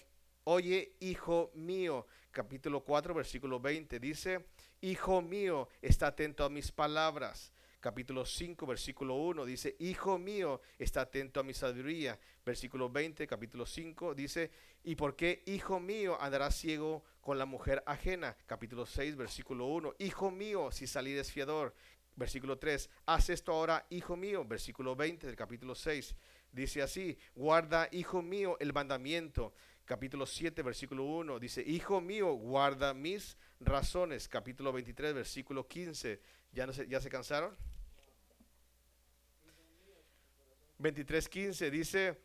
Oye, 0.45 0.95
hijo 1.01 1.51
mío, 1.55 2.07
capítulo 2.31 2.85
4, 2.85 3.15
versículo 3.15 3.59
20, 3.59 3.99
dice, 3.99 4.47
hijo 4.81 5.21
mío, 5.21 5.69
está 5.83 6.07
atento 6.07 6.45
a 6.45 6.49
mis 6.49 6.71
palabras 6.71 7.53
capítulo 7.81 8.25
5, 8.25 8.67
versículo 8.67 9.15
1, 9.17 9.45
dice, 9.45 9.77
Hijo 9.79 10.19
mío, 10.19 10.61
está 10.79 11.03
atento 11.03 11.41
a 11.41 11.43
mi 11.43 11.55
sabiduría. 11.55 12.19
Versículo 12.45 12.89
20, 12.91 13.27
capítulo 13.27 13.67
5, 13.67 14.15
dice, 14.15 14.51
¿y 14.85 14.97
por 14.97 15.15
qué, 15.17 15.43
hijo 15.47 15.79
mío, 15.81 16.21
andará 16.21 16.51
ciego 16.51 17.05
con 17.21 17.39
la 17.39 17.47
mujer 17.47 17.83
ajena? 17.87 18.37
Capítulo 18.47 18.87
6, 18.87 19.17
versículo 19.17 19.67
1, 19.67 19.95
Hijo 19.99 20.31
mío, 20.31 20.71
si 20.71 20.87
salires 20.87 21.31
fiador. 21.31 21.75
Versículo 22.17 22.59
3, 22.59 22.91
haz 23.07 23.31
esto 23.31 23.53
ahora, 23.53 23.87
hijo 23.91 24.17
mío. 24.17 24.45
Versículo 24.45 24.97
20 24.97 25.29
del 25.29 25.37
capítulo 25.37 25.77
6, 25.77 26.17
dice 26.51 26.83
así, 26.83 27.17
guarda, 27.37 27.89
hijo 27.93 28.23
mío, 28.23 28.57
el 28.59 28.73
mandamiento. 28.73 29.53
Capítulo 29.85 30.27
7, 30.27 30.63
versículo 30.63 31.05
1, 31.05 31.39
dice, 31.39 31.63
Hijo 31.63 32.01
mío, 32.01 32.33
guarda 32.35 32.93
mis 32.93 33.39
razones. 33.61 34.29
Capítulo 34.29 34.73
23, 34.73 35.15
versículo 35.15 35.67
15 35.67 36.21
¿Ya, 36.53 36.67
no 36.67 36.73
se, 36.73 36.87
¿Ya 36.89 37.01
se 37.01 37.09
cansaron? 37.09 37.57
23.15 40.79 41.71
dice, 41.71 42.19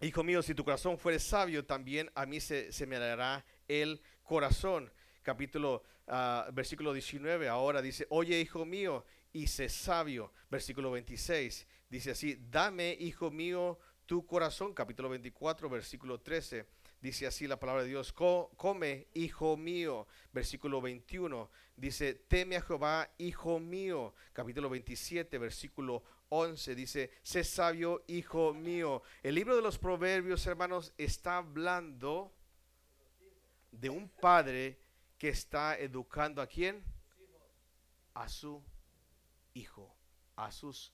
Hijo 0.00 0.22
mío, 0.22 0.42
si 0.42 0.54
tu 0.54 0.64
corazón 0.64 0.96
fuere 0.96 1.18
sabio, 1.18 1.64
también 1.64 2.08
a 2.14 2.24
mí 2.24 2.38
se, 2.38 2.70
se 2.70 2.86
me 2.86 3.00
dará 3.00 3.44
el 3.66 4.00
corazón. 4.22 4.92
Capítulo, 5.22 5.82
ah, 6.06 6.48
versículo 6.52 6.92
19, 6.92 7.48
ahora 7.48 7.82
dice, 7.82 8.06
oye, 8.10 8.40
hijo 8.40 8.64
mío, 8.64 9.04
y 9.32 9.48
sé 9.48 9.68
sabio. 9.68 10.32
Versículo 10.48 10.92
26, 10.92 11.66
dice 11.90 12.12
así, 12.12 12.38
dame, 12.48 12.96
hijo 13.00 13.32
mío, 13.32 13.80
tu 14.06 14.24
corazón. 14.24 14.72
Capítulo 14.72 15.08
24, 15.08 15.68
versículo 15.68 16.20
13. 16.20 16.66
Dice 17.00 17.26
así 17.26 17.48
la 17.48 17.58
palabra 17.58 17.82
de 17.82 17.88
Dios, 17.88 18.12
come, 18.12 19.08
hijo 19.14 19.56
mío. 19.56 20.06
Versículo 20.32 20.80
21 20.80 21.50
dice, 21.76 22.14
teme 22.14 22.56
a 22.56 22.62
Jehová, 22.62 23.10
hijo 23.18 23.58
mío. 23.58 24.14
Capítulo 24.32 24.70
27, 24.70 25.38
versículo 25.38 26.04
11 26.30 26.74
dice, 26.74 27.10
sé 27.22 27.44
sabio, 27.44 28.04
hijo 28.06 28.52
mío. 28.52 29.02
El 29.22 29.34
libro 29.34 29.56
de 29.56 29.62
los 29.62 29.78
proverbios, 29.78 30.46
hermanos, 30.46 30.92
está 30.98 31.38
hablando 31.38 32.32
de 33.70 33.90
un 33.90 34.08
padre 34.08 34.80
que 35.18 35.28
está 35.28 35.78
educando 35.78 36.42
a 36.42 36.46
quién? 36.46 36.84
A 38.14 38.28
su 38.28 38.62
hijo, 39.54 39.94
a 40.36 40.50
sus 40.50 40.92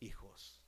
hijos. 0.00 0.60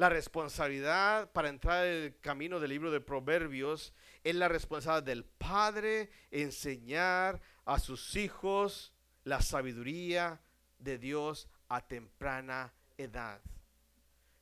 La 0.00 0.08
responsabilidad 0.08 1.30
para 1.32 1.50
entrar 1.50 1.84
en 1.84 2.04
el 2.04 2.20
camino 2.20 2.58
del 2.58 2.70
libro 2.70 2.90
de 2.90 3.02
Proverbios 3.02 3.92
es 4.24 4.34
la 4.34 4.48
responsabilidad 4.48 5.02
del 5.02 5.24
padre 5.24 6.10
enseñar 6.30 7.42
a 7.66 7.78
sus 7.78 8.16
hijos 8.16 8.94
la 9.24 9.42
sabiduría 9.42 10.40
de 10.80 10.98
Dios 10.98 11.48
a 11.68 11.86
temprana 11.86 12.72
edad. 12.98 13.40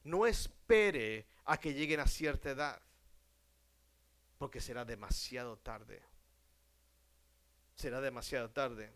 No 0.05 0.27
espere 0.27 1.27
a 1.45 1.59
que 1.59 1.75
lleguen 1.75 2.01
a 2.01 2.07
cierta 2.07 2.51
edad, 2.51 2.81
porque 4.39 4.61
será 4.61 4.85
demasiado 4.85 5.59
tarde. 5.59 6.03
Será 7.75 8.01
demasiado 8.01 8.51
tarde. 8.51 8.91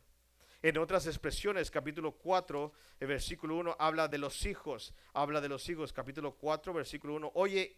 En 0.62 0.78
otras 0.78 1.06
expresiones, 1.06 1.70
capítulo 1.70 2.12
4, 2.12 2.72
el 3.00 3.08
versículo 3.08 3.56
1 3.56 3.76
habla 3.78 4.06
de 4.06 4.18
los 4.18 4.46
hijos, 4.46 4.94
habla 5.12 5.40
de 5.40 5.49
los 5.49 5.68
hijos, 5.68 5.92
capítulo 5.92 6.37
4, 6.37 6.72
versículo 6.72 7.14
1, 7.16 7.32
oye, 7.34 7.76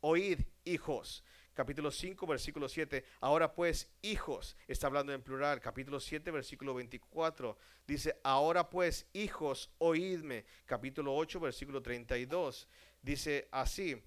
oíd 0.00 0.40
hijos. 0.64 1.22
Capítulo 1.54 1.92
5, 1.92 2.26
versículo 2.26 2.68
7. 2.68 3.04
Ahora 3.20 3.54
pues, 3.54 3.88
hijos, 4.02 4.56
está 4.66 4.88
hablando 4.88 5.12
en 5.12 5.22
plural. 5.22 5.60
Capítulo 5.60 6.00
7, 6.00 6.32
versículo 6.32 6.74
24. 6.74 7.56
Dice, 7.86 8.18
ahora 8.24 8.68
pues, 8.68 9.06
hijos, 9.12 9.70
oídme. 9.78 10.44
Capítulo 10.66 11.14
8, 11.14 11.38
versículo 11.38 11.80
32. 11.80 12.68
Dice 13.02 13.48
así, 13.52 14.02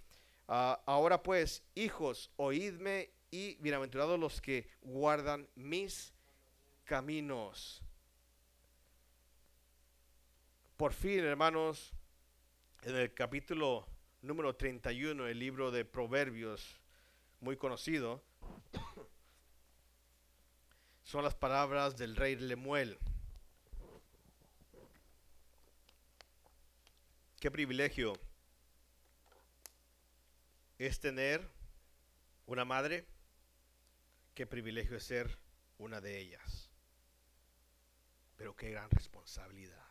ah, 0.49 0.81
ahora 0.85 1.23
pues, 1.23 1.63
hijos, 1.73 2.31
oídme 2.35 3.11
y 3.31 3.55
bienaventurados 3.61 4.19
los 4.19 4.41
que 4.41 4.69
guardan 4.81 5.47
mis 5.55 6.13
caminos. 6.83 7.81
Por 10.75 10.91
fin, 10.91 11.19
hermanos, 11.19 11.93
en 12.83 12.95
el 12.97 13.13
capítulo 13.13 13.87
número 14.21 14.55
31 14.55 15.23
del 15.23 15.39
libro 15.39 15.71
de 15.71 15.85
Proverbios, 15.85 16.76
muy 17.39 17.57
conocido, 17.57 18.23
son 21.03 21.23
las 21.23 21.35
palabras 21.35 21.97
del 21.97 22.15
rey 22.15 22.35
Lemuel. 22.35 22.97
Qué 27.39 27.51
privilegio 27.51 28.13
es 30.79 30.99
tener 30.99 31.47
una 32.45 32.65
madre, 32.65 33.05
qué 34.33 34.45
privilegio 34.47 34.97
es 34.97 35.03
ser 35.03 35.39
una 35.77 36.01
de 36.01 36.17
ellas, 36.17 36.69
pero 38.35 38.55
qué 38.55 38.71
gran 38.71 38.89
responsabilidad. 38.89 39.85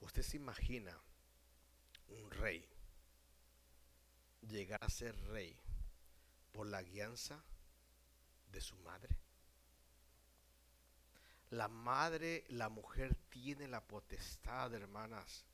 ¿Usted 0.00 0.22
se 0.22 0.36
imagina 0.36 1.00
un 2.08 2.30
rey 2.30 2.68
llegar 4.48 4.82
a 4.82 4.88
ser 4.88 5.16
rey 5.28 5.58
por 6.52 6.66
la 6.66 6.82
guianza 6.82 7.44
de 8.50 8.60
su 8.60 8.76
madre? 8.76 9.16
La 11.50 11.68
madre, 11.68 12.44
la 12.48 12.68
mujer 12.68 13.14
tiene 13.28 13.68
la 13.68 13.86
potestad, 13.86 14.74
hermanas, 14.74 15.44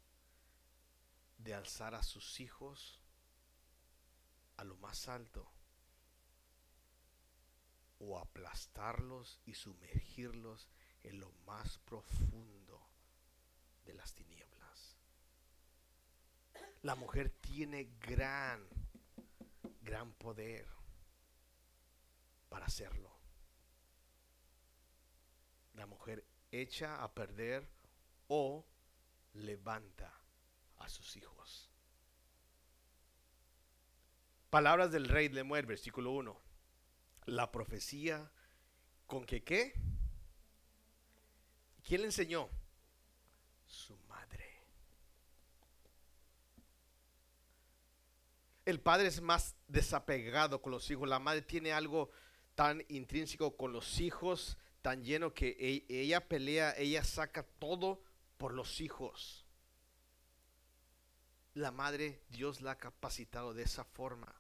de 1.38 1.55
alzar 1.55 1.94
a 1.94 2.03
sus 2.03 2.40
hijos 2.40 3.00
a 4.57 4.64
lo 4.64 4.76
más 4.76 5.09
alto 5.09 5.50
o 7.98 8.18
aplastarlos 8.18 9.40
y 9.44 9.55
sumergirlos 9.55 10.68
en 11.03 11.20
lo 11.20 11.31
más 11.46 11.79
profundo 11.79 12.88
de 13.85 13.94
las 13.94 14.12
tinieblas. 14.14 14.96
La 16.83 16.94
mujer 16.94 17.31
tiene 17.40 17.90
gran, 18.00 18.66
gran 19.90 20.12
poder 20.12 20.64
para 22.48 22.66
hacerlo. 22.66 23.11
La 25.74 25.87
mujer 25.87 26.24
echa 26.53 27.03
a 27.03 27.12
perder 27.12 27.68
o 28.29 28.64
levanta 29.35 30.14
a 30.76 30.88
sus 30.88 31.16
hijos. 31.16 31.68
Palabras 34.48 34.92
del 34.92 35.09
rey 35.09 35.29
Lemuel, 35.29 35.66
versículo 35.66 36.12
1. 36.12 36.40
La 37.26 37.50
profecía 37.50 38.31
con 39.09 39.24
que 39.24 39.42
qué? 39.42 39.74
¿Quién 41.83 42.03
le 42.03 42.07
enseñó? 42.07 42.48
su 43.66 43.96
madre. 44.09 44.50
El 48.71 48.81
padre 48.81 49.09
es 49.09 49.21
más 49.21 49.57
desapegado 49.67 50.63
con 50.63 50.71
los 50.71 50.89
hijos. 50.93 51.09
La 51.09 51.19
madre 51.19 51.43
tiene 51.43 51.73
algo 51.73 52.09
tan 52.55 52.85
intrínseco 52.89 53.57
con 53.57 53.73
los 53.73 53.99
hijos, 53.99 54.57
tan 54.81 55.03
lleno 55.03 55.35
que 55.35 55.57
e-, 55.59 55.85
ella 55.89 56.29
pelea, 56.29 56.73
ella 56.77 57.03
saca 57.03 57.43
todo 57.43 58.01
por 58.39 58.55
los 58.55 58.81
hijos. 58.81 59.45
La 61.55 61.73
madre, 61.73 62.23
Dios 62.29 62.61
la 62.61 62.73
ha 62.73 62.79
capacitado 62.79 63.55
de 63.55 63.65
esa 63.65 63.83
forma. 63.83 64.33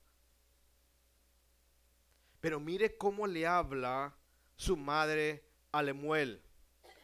Pero 2.40 2.60
mire 2.60 2.96
cómo 2.96 3.26
le 3.26 3.48
habla 3.48 4.16
su 4.54 4.76
madre 4.76 5.44
a 5.72 5.82
Lemuel. 5.82 6.40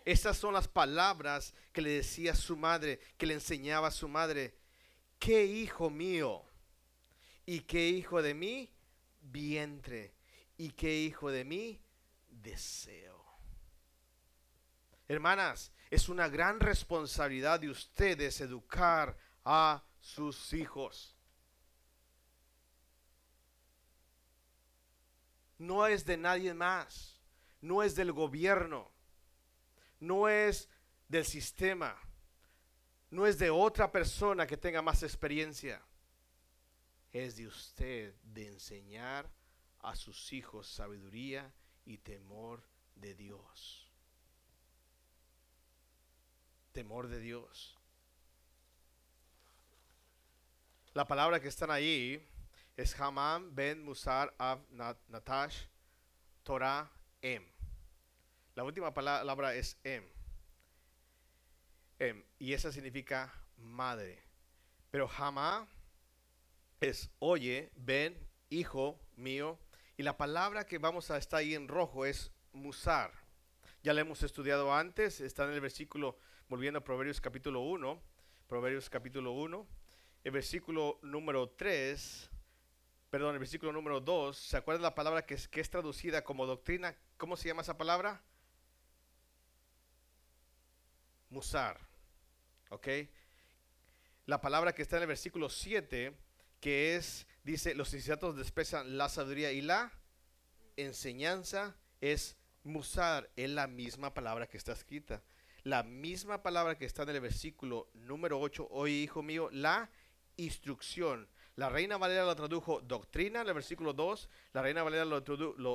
Estas 0.04 0.38
son 0.38 0.54
las 0.54 0.68
palabras 0.68 1.54
que 1.72 1.82
le 1.82 1.90
decía 1.90 2.36
su 2.36 2.56
madre, 2.56 3.00
que 3.18 3.26
le 3.26 3.34
enseñaba 3.34 3.88
a 3.88 3.90
su 3.90 4.06
madre. 4.06 4.54
¿Qué 5.18 5.44
hijo 5.44 5.90
mío? 5.90 6.45
¿Y 7.46 7.60
qué 7.60 7.88
hijo 7.88 8.20
de 8.20 8.34
mí? 8.34 8.70
Vientre. 9.20 10.14
¿Y 10.58 10.70
qué 10.70 10.94
hijo 10.94 11.30
de 11.30 11.44
mí? 11.44 11.80
Deseo. 12.28 13.24
Hermanas, 15.08 15.72
es 15.90 16.08
una 16.08 16.28
gran 16.28 16.60
responsabilidad 16.60 17.60
de 17.60 17.70
ustedes 17.70 18.40
educar 18.40 19.16
a 19.44 19.84
sus 20.00 20.52
hijos. 20.52 21.16
No 25.58 25.86
es 25.86 26.04
de 26.04 26.16
nadie 26.16 26.52
más, 26.52 27.22
no 27.60 27.82
es 27.82 27.94
del 27.94 28.12
gobierno 28.12 28.96
no 30.00 30.28
es 30.28 30.68
del 31.08 31.24
sistema, 31.24 31.96
no 33.10 33.26
es 33.26 33.38
de 33.38 33.50
otra 33.50 33.90
persona 33.90 34.46
que 34.46 34.56
tenga 34.56 34.82
más 34.82 35.02
experiencia, 35.02 35.82
es 37.18 37.36
de 37.36 37.46
usted 37.46 38.14
de 38.22 38.48
enseñar 38.48 39.30
a 39.80 39.94
sus 39.94 40.32
hijos 40.32 40.66
sabiduría 40.66 41.52
y 41.84 41.98
temor 41.98 42.62
de 42.94 43.14
Dios. 43.14 43.90
Temor 46.72 47.08
de 47.08 47.20
Dios. 47.20 47.78
La 50.92 51.06
palabra 51.06 51.40
que 51.40 51.48
están 51.48 51.70
ahí 51.70 52.22
es 52.76 52.98
Hamam 53.00 53.54
ben 53.54 53.82
Musar 53.82 54.34
av 54.38 54.60
Natash 55.08 55.66
Torah 56.42 56.90
em. 57.22 57.44
La 58.54 58.64
última 58.64 58.92
palabra 58.92 59.54
es 59.54 59.76
em. 59.84 60.04
em. 61.98 62.24
y 62.38 62.52
esa 62.52 62.72
significa 62.72 63.32
madre. 63.58 64.22
Pero 64.90 65.08
jamás 65.08 65.68
es 66.80 67.10
oye, 67.18 67.70
ven, 67.76 68.18
hijo 68.50 69.00
mío. 69.16 69.58
Y 69.96 70.02
la 70.02 70.16
palabra 70.16 70.66
que 70.66 70.78
vamos 70.78 71.10
a 71.10 71.16
estar 71.16 71.40
ahí 71.40 71.54
en 71.54 71.68
rojo 71.68 72.04
es 72.04 72.30
musar. 72.52 73.12
Ya 73.82 73.94
la 73.94 74.00
hemos 74.00 74.22
estudiado 74.22 74.74
antes, 74.74 75.20
está 75.20 75.44
en 75.44 75.52
el 75.52 75.60
versículo, 75.60 76.18
volviendo 76.48 76.78
a 76.78 76.84
Proverbios 76.84 77.20
capítulo 77.20 77.60
1, 77.60 78.02
Proverbios 78.48 78.90
capítulo 78.90 79.32
1, 79.32 79.66
el 80.24 80.30
versículo 80.32 80.98
número 81.02 81.50
3, 81.50 82.30
perdón, 83.10 83.34
el 83.34 83.38
versículo 83.38 83.72
número 83.72 84.00
2, 84.00 84.36
¿se 84.36 84.56
acuerdan 84.56 84.82
la 84.82 84.94
palabra 84.94 85.24
que 85.24 85.34
es, 85.34 85.46
que 85.48 85.60
es 85.60 85.70
traducida 85.70 86.24
como 86.24 86.46
doctrina? 86.46 86.96
¿Cómo 87.16 87.36
se 87.36 87.48
llama 87.48 87.62
esa 87.62 87.78
palabra? 87.78 88.22
Musar. 91.30 91.78
¿Ok? 92.70 92.88
La 94.26 94.40
palabra 94.40 94.74
que 94.74 94.82
está 94.82 94.96
en 94.96 95.02
el 95.02 95.08
versículo 95.08 95.48
7, 95.48 96.12
que 96.60 96.96
es, 96.96 97.26
dice, 97.44 97.74
los 97.74 97.92
insensatos 97.92 98.36
desprecian 98.36 98.96
la 98.98 99.08
sabiduría 99.08 99.52
y 99.52 99.60
la 99.60 99.92
enseñanza, 100.76 101.76
es 102.00 102.36
musar, 102.62 103.30
es 103.36 103.50
la 103.50 103.66
misma 103.66 104.12
palabra 104.12 104.46
que 104.46 104.56
está 104.56 104.72
escrita. 104.72 105.22
La 105.62 105.82
misma 105.82 106.42
palabra 106.42 106.76
que 106.78 106.84
está 106.84 107.02
en 107.02 107.10
el 107.10 107.20
versículo 107.20 107.88
número 107.94 108.40
8, 108.40 108.68
oye 108.70 108.94
hijo 108.94 109.22
mío, 109.22 109.48
la 109.52 109.90
instrucción. 110.36 111.28
La 111.56 111.70
Reina 111.70 111.96
Valera 111.96 112.24
lo 112.24 112.36
tradujo 112.36 112.82
doctrina 112.82 113.40
en 113.40 113.48
el 113.48 113.54
versículo 113.54 113.94
2, 113.94 114.28
la 114.52 114.60
Reina 114.60 114.82
Valera 114.82 115.06
lo, 115.06 115.24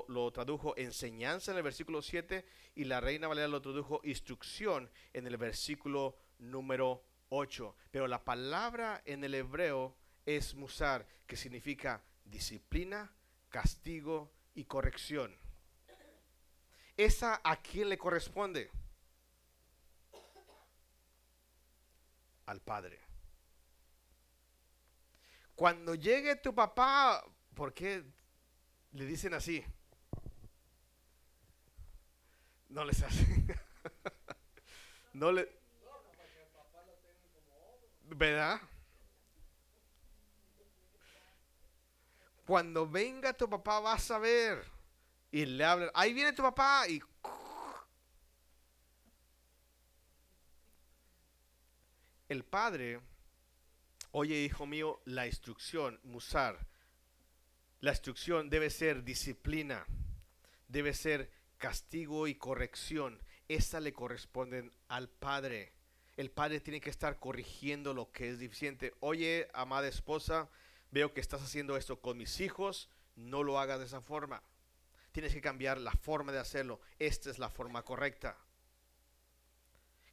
lo, 0.08 0.32
tradujo 0.32 0.78
enseñanza 0.78 1.52
en 1.52 1.58
el 1.58 1.64
versículo 1.64 2.04
7 2.04 2.46
y 2.76 2.84
la 2.84 3.02
Reina 3.02 3.28
Valera 3.28 3.48
lo 3.48 3.64
tradujo 3.64 4.00
instrucción 4.04 4.92
en 5.12 5.26
el 5.26 5.38
versículo 5.38 6.16
número 6.38 7.04
8. 7.30 7.76
Pero 7.90 8.08
la 8.08 8.24
palabra 8.24 9.02
en 9.06 9.24
el 9.24 9.34
hebreo 9.34 9.96
es 10.38 10.56
musar, 10.56 11.06
que 11.28 11.36
significa 11.36 12.02
disciplina, 12.26 13.12
castigo 13.50 14.32
y 14.54 14.66
corrección. 14.66 15.36
¿Esa 16.98 17.42
a 17.44 17.62
quién 17.62 17.90
le 17.90 17.98
corresponde? 17.98 18.70
Al 22.46 22.62
Padre. 22.62 23.00
Cuando 25.56 25.96
llegue 25.96 26.36
tu 26.36 26.54
papá, 26.54 27.24
¿por 27.54 27.74
qué 27.74 28.04
le 28.94 29.06
dicen 29.06 29.34
así? 29.34 29.64
No 32.70 32.84
les 32.84 33.02
hace. 33.04 33.26
no 35.14 35.32
le. 35.32 35.50
¿Verdad? 38.04 38.62
Cuando 42.46 42.88
venga 42.88 43.34
tu 43.34 43.50
papá 43.50 43.80
vas 43.80 44.10
a 44.12 44.20
ver 44.20 44.64
y 45.32 45.46
le 45.46 45.64
hablan, 45.64 45.90
ahí 45.94 46.14
viene 46.14 46.34
tu 46.34 46.42
papá 46.42 46.88
y... 46.88 47.02
El 52.28 52.46
padre, 52.46 53.02
oye 54.12 54.36
hijo 54.38 54.66
mío, 54.66 55.02
la 55.04 55.28
instrucción, 55.28 56.00
musar, 56.04 56.66
la 57.82 57.92
instrucción 57.92 58.50
debe 58.50 58.70
ser 58.70 59.04
disciplina, 59.04 59.86
debe 60.68 60.94
ser 60.94 61.32
castigo 61.58 62.28
y 62.28 62.36
corrección. 62.36 63.22
Esa 63.48 63.80
le 63.80 63.92
corresponden 63.92 64.72
al 64.88 65.10
padre. 65.10 65.74
El 66.16 66.30
padre 66.30 66.60
tiene 66.60 66.80
que 66.80 66.92
estar 66.92 67.20
corrigiendo 67.20 67.94
lo 67.94 68.12
que 68.12 68.30
es 68.30 68.40
deficiente. 68.40 68.94
Oye, 69.00 69.48
amada 69.54 69.88
esposa, 69.88 70.48
veo 70.92 71.14
que 71.14 71.22
estás 71.22 71.42
haciendo 71.42 71.78
esto 71.78 72.00
con 72.00 72.18
mis 72.18 72.40
hijos, 72.40 72.90
no 73.16 73.44
lo 73.44 73.60
hagas 73.60 73.80
de 73.80 73.86
esa 73.86 74.02
forma. 74.02 74.44
Tienes 75.12 75.34
que 75.34 75.42
cambiar 75.42 75.78
la 75.80 75.92
forma 75.92 76.32
de 76.32 76.40
hacerlo. 76.40 76.80
Esta 77.00 77.30
es 77.30 77.40
la 77.40 77.50
forma 77.50 77.84
correcta. 77.84 78.38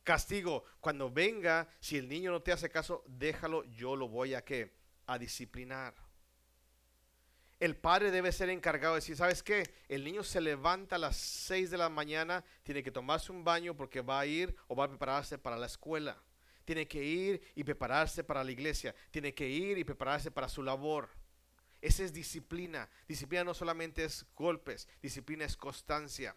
Castigo, 0.02 0.64
cuando 0.80 1.10
venga, 1.10 1.68
si 1.80 1.98
el 1.98 2.08
niño 2.08 2.30
no 2.30 2.42
te 2.42 2.52
hace 2.52 2.70
caso, 2.70 3.04
déjalo, 3.06 3.64
yo 3.64 3.94
lo 3.94 4.08
voy 4.08 4.34
a 4.34 4.44
qué? 4.44 4.74
A 5.06 5.18
disciplinar. 5.18 5.94
El 7.60 7.76
padre 7.76 8.10
debe 8.10 8.32
ser 8.32 8.50
encargado 8.50 8.94
de 8.94 9.00
decir, 9.00 9.16
¿sabes 9.16 9.42
qué? 9.42 9.74
El 9.88 10.04
niño 10.04 10.22
se 10.22 10.40
levanta 10.40 10.96
a 10.96 10.98
las 10.98 11.16
6 11.16 11.70
de 11.70 11.78
la 11.78 11.88
mañana, 11.88 12.44
tiene 12.62 12.82
que 12.82 12.92
tomarse 12.92 13.32
un 13.32 13.44
baño 13.44 13.76
porque 13.76 14.00
va 14.00 14.20
a 14.20 14.26
ir 14.26 14.54
o 14.68 14.76
va 14.76 14.84
a 14.84 14.88
prepararse 14.88 15.38
para 15.38 15.56
la 15.56 15.66
escuela. 15.66 16.16
Tiene 16.68 16.86
que 16.86 17.02
ir 17.02 17.40
y 17.54 17.64
prepararse 17.64 18.22
para 18.22 18.44
la 18.44 18.52
iglesia. 18.52 18.94
Tiene 19.10 19.32
que 19.32 19.48
ir 19.48 19.78
y 19.78 19.84
prepararse 19.84 20.30
para 20.30 20.50
su 20.50 20.62
labor. 20.62 21.08
Esa 21.80 22.04
es 22.04 22.12
disciplina. 22.12 22.90
Disciplina 23.08 23.42
no 23.42 23.54
solamente 23.54 24.04
es 24.04 24.26
golpes, 24.36 24.86
disciplina 25.00 25.46
es 25.46 25.56
constancia. 25.56 26.36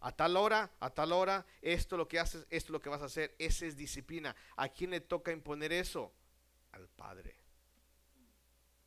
A 0.00 0.10
tal 0.10 0.38
hora, 0.38 0.72
a 0.80 0.88
tal 0.88 1.12
hora, 1.12 1.44
esto 1.60 1.98
lo 1.98 2.08
que 2.08 2.18
haces, 2.18 2.46
esto 2.48 2.72
lo 2.72 2.80
que 2.80 2.88
vas 2.88 3.02
a 3.02 3.04
hacer, 3.04 3.34
esa 3.38 3.66
es 3.66 3.76
disciplina. 3.76 4.34
¿A 4.56 4.70
quién 4.70 4.92
le 4.92 5.02
toca 5.02 5.32
imponer 5.32 5.70
eso? 5.70 6.14
Al 6.70 6.88
Padre. 6.88 7.36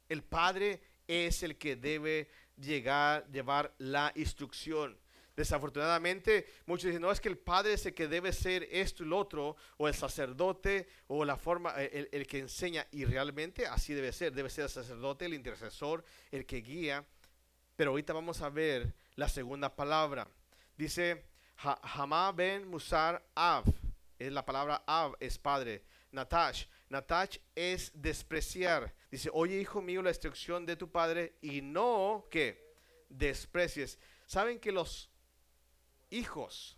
El 0.09 0.23
Padre 0.23 0.81
es 1.07 1.43
el 1.43 1.59
que 1.59 1.75
debe 1.75 2.27
llegar, 2.57 3.29
llevar 3.31 3.75
la 3.77 4.11
instrucción. 4.15 4.97
Desafortunadamente, 5.35 6.47
muchos 6.65 6.85
dicen, 6.85 7.01
no, 7.01 7.11
es 7.11 7.19
que 7.19 7.27
el 7.27 7.37
padre 7.37 7.73
es 7.73 7.85
el 7.85 7.93
que 7.93 8.07
debe 8.07 8.31
ser 8.31 8.67
esto 8.71 9.03
y 9.03 9.07
lo 9.07 9.17
otro, 9.17 9.57
o 9.77 9.87
el 9.87 9.93
sacerdote, 9.93 10.87
o 11.07 11.25
la 11.25 11.35
forma, 11.35 11.73
eh, 11.77 12.07
el, 12.11 12.25
que 12.25 12.39
enseña, 12.39 12.87
y 12.91 13.03
realmente 13.03 13.65
así 13.65 13.93
debe 13.93 14.13
ser, 14.13 14.31
debe 14.33 14.49
ser 14.49 14.65
el 14.65 14.69
sacerdote, 14.69 15.25
el 15.25 15.33
intercesor, 15.33 16.05
el 16.31 16.45
que 16.45 16.61
guía. 16.61 17.05
Pero 17.75 17.91
ahorita 17.91 18.13
vamos 18.13 18.41
a 18.41 18.49
ver 18.49 18.93
la 19.15 19.27
segunda 19.27 19.75
palabra. 19.75 20.25
Dice, 20.77 21.25
Hamá 21.57 22.31
ben 22.31 22.65
Musar 22.69 23.21
Av, 23.35 23.65
es 24.17 24.31
la 24.31 24.45
palabra 24.45 24.83
Av, 24.87 25.15
es 25.19 25.37
padre. 25.37 25.83
Natash, 26.11 26.65
Natash 26.87 27.39
es 27.53 27.91
despreciar. 27.93 28.93
Dice, 29.11 29.29
oye 29.33 29.59
hijo 29.59 29.81
mío, 29.81 30.01
la 30.01 30.11
instrucción 30.11 30.65
de 30.65 30.77
tu 30.77 30.89
padre, 30.89 31.33
y 31.41 31.61
no 31.61 32.25
que 32.31 32.73
desprecies. 33.09 33.99
Saben 34.25 34.59
que 34.59 34.71
los 34.71 35.09
hijos, 36.09 36.77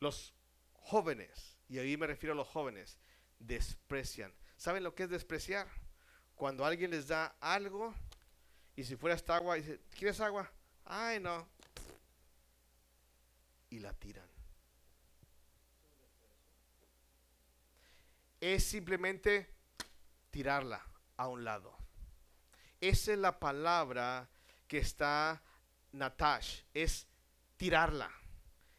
los 0.00 0.34
jóvenes, 0.72 1.56
y 1.68 1.78
ahí 1.78 1.96
me 1.96 2.06
refiero 2.06 2.32
a 2.32 2.36
los 2.36 2.48
jóvenes, 2.48 2.98
desprecian. 3.38 4.32
¿Saben 4.56 4.82
lo 4.82 4.94
que 4.94 5.04
es 5.04 5.10
despreciar? 5.10 5.68
Cuando 6.34 6.64
alguien 6.64 6.90
les 6.90 7.08
da 7.08 7.36
algo 7.40 7.94
y 8.76 8.84
si 8.84 8.96
fuera 8.96 9.16
esta 9.16 9.36
agua, 9.36 9.56
dice, 9.56 9.80
¿quieres 9.96 10.20
agua? 10.20 10.50
Ay, 10.84 11.20
no. 11.20 11.48
Y 13.70 13.78
la 13.78 13.92
tiran. 13.94 14.28
Es 18.40 18.64
simplemente 18.64 19.48
tirarla 20.30 20.84
a 21.16 21.28
un 21.28 21.44
lado. 21.44 21.76
Esa 22.80 23.12
es 23.12 23.18
la 23.18 23.38
palabra 23.38 24.28
que 24.68 24.78
está 24.78 25.42
Natash, 25.92 26.62
es 26.74 27.06
tirarla 27.56 28.10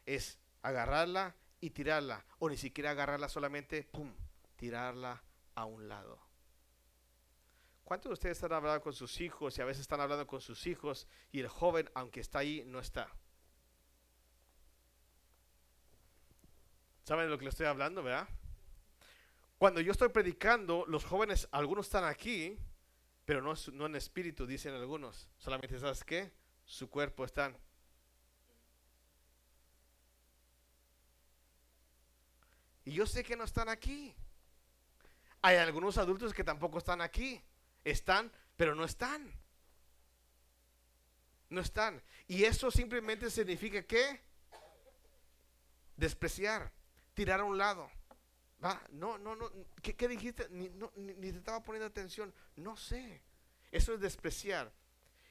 es 0.06 0.38
agarrarla 0.62 1.36
y 1.60 1.70
tirarla, 1.70 2.24
o 2.38 2.48
ni 2.48 2.56
siquiera 2.56 2.92
agarrarla 2.92 3.28
solamente, 3.28 3.84
¡pum!, 3.84 4.12
tirarla 4.56 5.22
a 5.54 5.64
un 5.64 5.88
lado. 5.88 6.18
¿Cuántos 7.84 8.10
de 8.10 8.14
ustedes 8.14 8.38
están 8.38 8.52
hablando 8.52 8.82
con 8.82 8.92
sus 8.92 9.20
hijos 9.20 9.56
y 9.56 9.62
a 9.62 9.64
veces 9.64 9.82
están 9.82 10.00
hablando 10.00 10.26
con 10.26 10.40
sus 10.40 10.66
hijos 10.66 11.06
y 11.30 11.40
el 11.40 11.48
joven, 11.48 11.88
aunque 11.94 12.20
está 12.20 12.40
ahí, 12.40 12.64
no 12.66 12.80
está? 12.80 13.08
¿Saben 17.04 17.26
de 17.26 17.30
lo 17.30 17.38
que 17.38 17.44
le 17.44 17.50
estoy 17.50 17.66
hablando, 17.66 18.02
verdad? 18.02 18.28
Cuando 19.58 19.80
yo 19.80 19.92
estoy 19.92 20.08
predicando, 20.08 20.84
los 20.88 21.04
jóvenes, 21.04 21.48
algunos 21.52 21.86
están 21.86 22.02
aquí, 22.02 22.58
pero 23.24 23.40
no, 23.40 23.54
no 23.72 23.86
en 23.86 23.94
espíritu, 23.94 24.46
dicen 24.46 24.74
algunos. 24.74 25.28
Solamente, 25.38 25.78
¿sabes 25.78 26.02
qué? 26.02 26.32
Su 26.64 26.90
cuerpo 26.90 27.24
están 27.24 27.56
Y 32.86 32.92
yo 32.92 33.04
sé 33.04 33.24
que 33.24 33.36
no 33.36 33.44
están 33.44 33.68
aquí. 33.68 34.14
Hay 35.42 35.56
algunos 35.56 35.98
adultos 35.98 36.32
que 36.32 36.44
tampoco 36.44 36.78
están 36.78 37.00
aquí. 37.00 37.42
Están, 37.84 38.32
pero 38.56 38.76
no 38.76 38.84
están. 38.84 39.28
No 41.50 41.60
están. 41.60 42.00
Y 42.28 42.44
eso 42.44 42.70
simplemente 42.70 43.28
significa 43.28 43.82
que 43.82 44.20
despreciar, 45.96 46.72
tirar 47.12 47.40
a 47.40 47.44
un 47.44 47.58
lado. 47.58 47.90
¿Va? 48.64 48.80
No, 48.92 49.18
no, 49.18 49.34
no. 49.34 49.50
¿Qué, 49.82 50.08
dijiste? 50.08 50.48
Ni, 50.50 50.70
ni 50.96 51.32
te 51.32 51.38
estaba 51.38 51.64
poniendo 51.64 51.86
atención. 51.86 52.32
No 52.54 52.76
sé. 52.76 53.20
Eso 53.72 53.94
es 53.94 54.00
despreciar. 54.00 54.72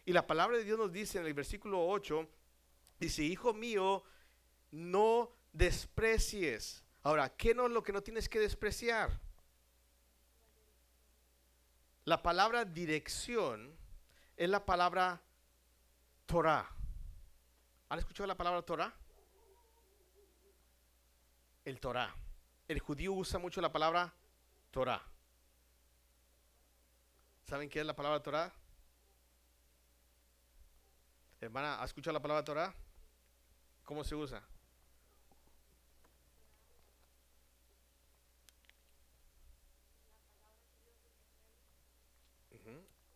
Y 0.04 0.12
la 0.12 0.28
palabra 0.28 0.58
de 0.58 0.66
Dios 0.66 0.78
nos 0.78 0.92
dice 0.92 1.20
en 1.20 1.26
el 1.26 1.34
versículo 1.34 1.88
8, 1.88 2.30
dice, 3.00 3.24
hijo 3.24 3.54
mío, 3.54 4.04
no 4.72 5.32
desprecies 5.54 6.85
Ahora, 7.06 7.30
¿qué 7.30 7.54
no 7.54 7.68
es 7.68 7.72
lo 7.72 7.84
que 7.84 7.94
no 7.94 8.02
tienes 8.02 8.28
que 8.28 8.40
despreciar? 8.40 9.12
La 12.04 12.24
palabra 12.24 12.66
dirección 12.66 13.78
es 14.36 14.50
la 14.50 14.66
palabra 14.66 15.22
Torah. 16.26 16.68
¿Han 17.90 18.00
escuchado 18.00 18.26
la 18.26 18.36
palabra 18.36 18.64
Torah? 18.64 18.92
El 21.64 21.80
Torah. 21.80 22.12
El 22.68 22.80
judío 22.80 23.14
usa 23.14 23.38
mucho 23.38 23.62
la 23.62 23.72
palabra 23.72 24.12
Torah. 24.72 25.04
¿Saben 27.44 27.70
qué 27.70 27.82
es 27.82 27.86
la 27.86 27.96
palabra 27.96 28.24
Torah? 28.24 28.52
Hermana, 31.40 31.80
¿ha 31.84 31.86
escuchado 31.86 32.14
la 32.14 32.22
palabra 32.22 32.44
Torah? 32.44 32.74
¿Cómo 33.84 34.04
se 34.04 34.16
usa? 34.16 34.44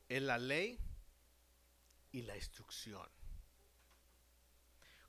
Es 0.10 0.22
la 0.22 0.38
ley 0.38 0.78
y 2.12 2.24
la 2.24 2.36
instrucción. 2.36 3.08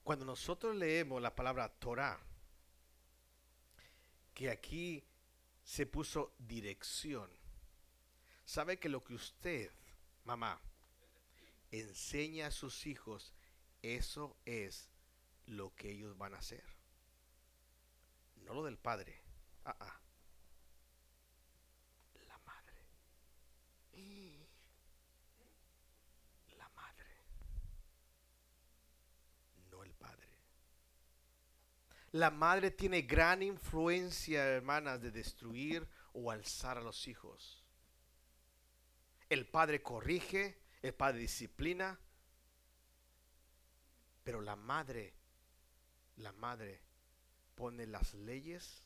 Cuando 0.05 0.25
nosotros 0.25 0.77
leemos 0.77 1.21
la 1.21 1.35
palabra 1.35 1.69
Torah, 1.69 2.21
que 4.35 4.51
aquí 4.51 5.05
se 5.65 5.87
puso 5.87 6.35
dirección, 6.39 7.29
sabe 8.45 8.79
que 8.79 8.89
lo 8.89 9.03
que 9.03 9.15
usted, 9.15 9.73
mamá, 10.25 10.61
enseña 11.73 12.47
a 12.47 12.51
sus 12.53 12.87
hijos, 12.87 13.33
eso 13.83 14.37
es 14.45 14.89
lo 15.47 15.75
que 15.75 15.91
ellos 15.91 16.17
van 16.17 16.35
a 16.35 16.39
hacer. 16.39 16.65
No 18.37 18.55
lo 18.55 18.63
del 18.65 18.79
padre. 18.79 19.21
Ah, 19.65 19.77
ah 19.81 20.01
madre. 22.45 22.81
La 26.57 26.69
madre. 26.71 27.07
No 29.71 29.83
el 29.83 29.93
padre. 29.95 30.29
La 32.13 32.31
madre 32.31 32.73
tiene 32.73 33.03
gran 33.03 33.43
influencia, 33.43 34.45
hermanas, 34.45 35.01
de 35.01 35.13
destruir 35.13 35.87
o 36.13 36.31
alzar 36.31 36.79
a 36.79 36.83
los 36.83 37.07
hijos. 37.07 37.65
El 39.29 39.49
padre 39.49 39.81
corrige, 39.81 40.61
el 40.83 40.93
padre 40.93 41.21
disciplina, 41.21 42.01
pero 44.25 44.41
la 44.41 44.57
madre, 44.57 45.15
la 46.17 46.33
madre 46.33 46.83
pone 47.55 47.87
las 47.87 48.15
leyes 48.15 48.83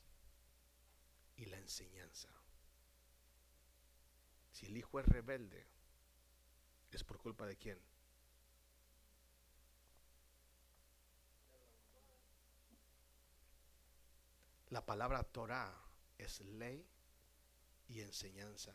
y 1.35 1.45
la 1.45 1.57
enseñanza. 1.57 2.29
Si 4.51 4.67
el 4.67 4.77
hijo 4.77 4.99
es 4.99 5.07
rebelde, 5.07 5.67
¿es 6.91 7.03
por 7.03 7.17
culpa 7.17 7.45
de 7.47 7.57
quién? 7.57 7.79
La 14.69 14.85
palabra 14.85 15.23
Torah 15.23 15.73
es 16.17 16.41
ley 16.41 16.85
y 17.87 18.01
enseñanza. 18.01 18.73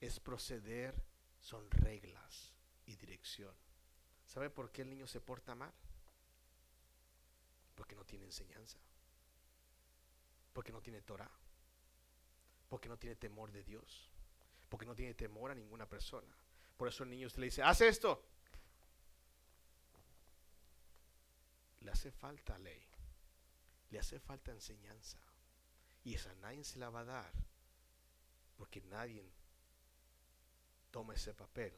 Es 0.00 0.20
proceder, 0.20 0.94
son 1.40 1.70
reglas 1.70 2.54
y 2.86 2.96
dirección. 2.96 3.54
¿Sabe 4.26 4.50
por 4.50 4.70
qué 4.70 4.82
el 4.82 4.90
niño 4.90 5.06
se 5.06 5.20
porta 5.20 5.54
mal? 5.54 5.72
Porque 7.74 7.94
no 7.94 8.04
tiene 8.04 8.24
enseñanza. 8.24 8.78
Porque 10.52 10.72
no 10.72 10.80
tiene 10.80 11.02
Torah. 11.02 11.30
Porque 12.68 12.88
no 12.88 12.98
tiene 12.98 13.16
temor 13.16 13.52
de 13.52 13.62
Dios. 13.64 14.10
Porque 14.68 14.86
no 14.86 14.94
tiene 14.94 15.14
temor 15.14 15.50
a 15.50 15.54
ninguna 15.54 15.88
persona. 15.88 16.34
Por 16.76 16.88
eso 16.88 17.04
el 17.04 17.10
niño 17.10 17.26
usted 17.26 17.40
le 17.40 17.46
dice, 17.46 17.62
haz 17.62 17.80
esto. 17.80 18.24
Le 21.80 21.90
hace 21.90 22.10
falta 22.10 22.58
ley. 22.58 22.87
Le 23.90 23.98
hace 23.98 24.18
falta 24.18 24.52
enseñanza. 24.52 25.18
Y 26.04 26.14
esa 26.14 26.34
nadie 26.36 26.64
se 26.64 26.78
la 26.78 26.90
va 26.90 27.00
a 27.00 27.04
dar. 27.04 27.32
Porque 28.56 28.80
nadie 28.82 29.32
toma 30.90 31.14
ese 31.14 31.34
papel. 31.34 31.72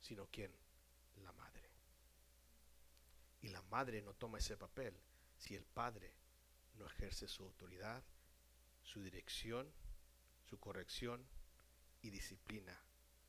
Sino 0.00 0.26
quién? 0.26 0.54
La 1.22 1.32
madre. 1.32 1.70
Y 3.42 3.48
la 3.48 3.62
madre 3.62 4.02
no 4.02 4.14
toma 4.14 4.38
ese 4.38 4.56
papel 4.56 4.94
si 5.36 5.54
el 5.54 5.64
padre 5.64 6.14
no 6.74 6.86
ejerce 6.86 7.26
su 7.26 7.44
autoridad, 7.44 8.02
su 8.82 9.02
dirección, 9.02 9.72
su 10.44 10.58
corrección 10.58 11.26
y 12.02 12.10
disciplina. 12.10 12.78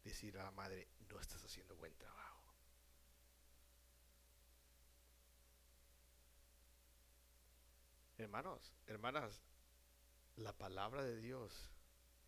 Decir 0.04 0.38
a 0.40 0.44
la 0.44 0.52
madre, 0.52 0.88
no 1.10 1.20
estás 1.20 1.44
haciendo 1.44 1.76
buen 1.76 1.96
trabajo. 1.98 2.31
Hermanos, 8.22 8.72
hermanas, 8.86 9.42
la 10.36 10.54
palabra 10.54 11.04
de 11.04 11.18
Dios 11.18 11.72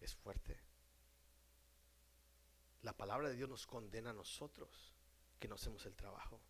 es 0.01 0.15
fuerte. 0.15 0.60
La 2.82 2.97
palabra 2.97 3.29
de 3.29 3.36
Dios 3.36 3.47
nos 3.47 3.67
condena 3.67 4.10
a 4.10 4.13
nosotros 4.13 4.95
que 5.39 5.47
no 5.47 5.53
hacemos 5.53 5.86
el 5.86 5.95
trabajo. 5.95 6.41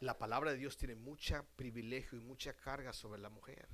La 0.00 0.18
palabra 0.18 0.50
de 0.50 0.56
Dios 0.56 0.76
tiene 0.76 0.96
mucho 0.96 1.46
privilegio 1.54 2.18
y 2.18 2.22
mucha 2.22 2.56
carga 2.56 2.92
sobre 2.92 3.20
la 3.20 3.30
mujer. 3.30 3.68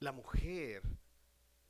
La 0.00 0.12
mujer, 0.12 0.82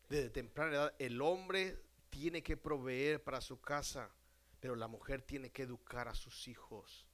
desde 0.08 0.30
temprana 0.30 0.72
edad, 0.72 0.94
el 1.00 1.20
hombre 1.20 1.82
tiene 2.10 2.44
que 2.44 2.56
proveer 2.56 3.24
para 3.24 3.40
su 3.40 3.60
casa, 3.60 4.14
pero 4.60 4.76
la 4.76 4.86
mujer 4.86 5.20
tiene 5.22 5.50
que 5.50 5.62
educar 5.64 6.06
a 6.06 6.14
sus 6.14 6.46
hijos. 6.46 7.08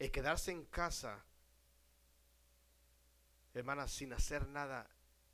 El 0.00 0.10
quedarse 0.10 0.50
en 0.50 0.64
casa, 0.64 1.24
hermanas, 3.58 3.90
sin 3.90 4.12
hacer 4.12 4.48
nada, 4.48 4.88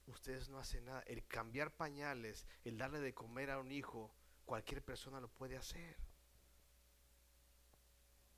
ustedes 0.06 0.48
no 0.48 0.58
hacen 0.58 0.84
nada. 0.84 1.00
El 1.06 1.26
cambiar 1.26 1.74
pañales, 1.74 2.46
el 2.64 2.78
darle 2.78 3.00
de 3.00 3.14
comer 3.14 3.50
a 3.50 3.58
un 3.58 3.72
hijo, 3.72 4.14
cualquier 4.44 4.82
persona 4.82 5.20
lo 5.20 5.28
puede 5.28 5.56
hacer. 5.56 5.96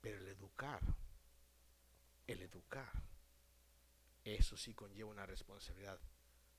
Pero 0.01 0.17
el 0.17 0.27
educar, 0.27 0.81
el 2.27 2.41
educar, 2.41 2.91
eso 4.23 4.57
sí 4.57 4.73
conlleva 4.73 5.09
una 5.09 5.25
responsabilidad 5.25 5.99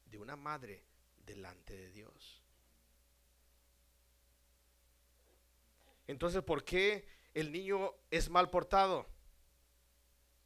de 0.05 0.19
una 0.19 0.37
madre 0.37 0.85
delante 1.25 1.77
de 1.77 1.91
Dios. 1.91 2.43
Entonces, 6.07 6.43
¿por 6.43 6.65
qué 6.65 7.09
el 7.35 7.51
niño 7.51 7.93
es 8.11 8.31
mal 8.31 8.49
portado? 8.51 9.07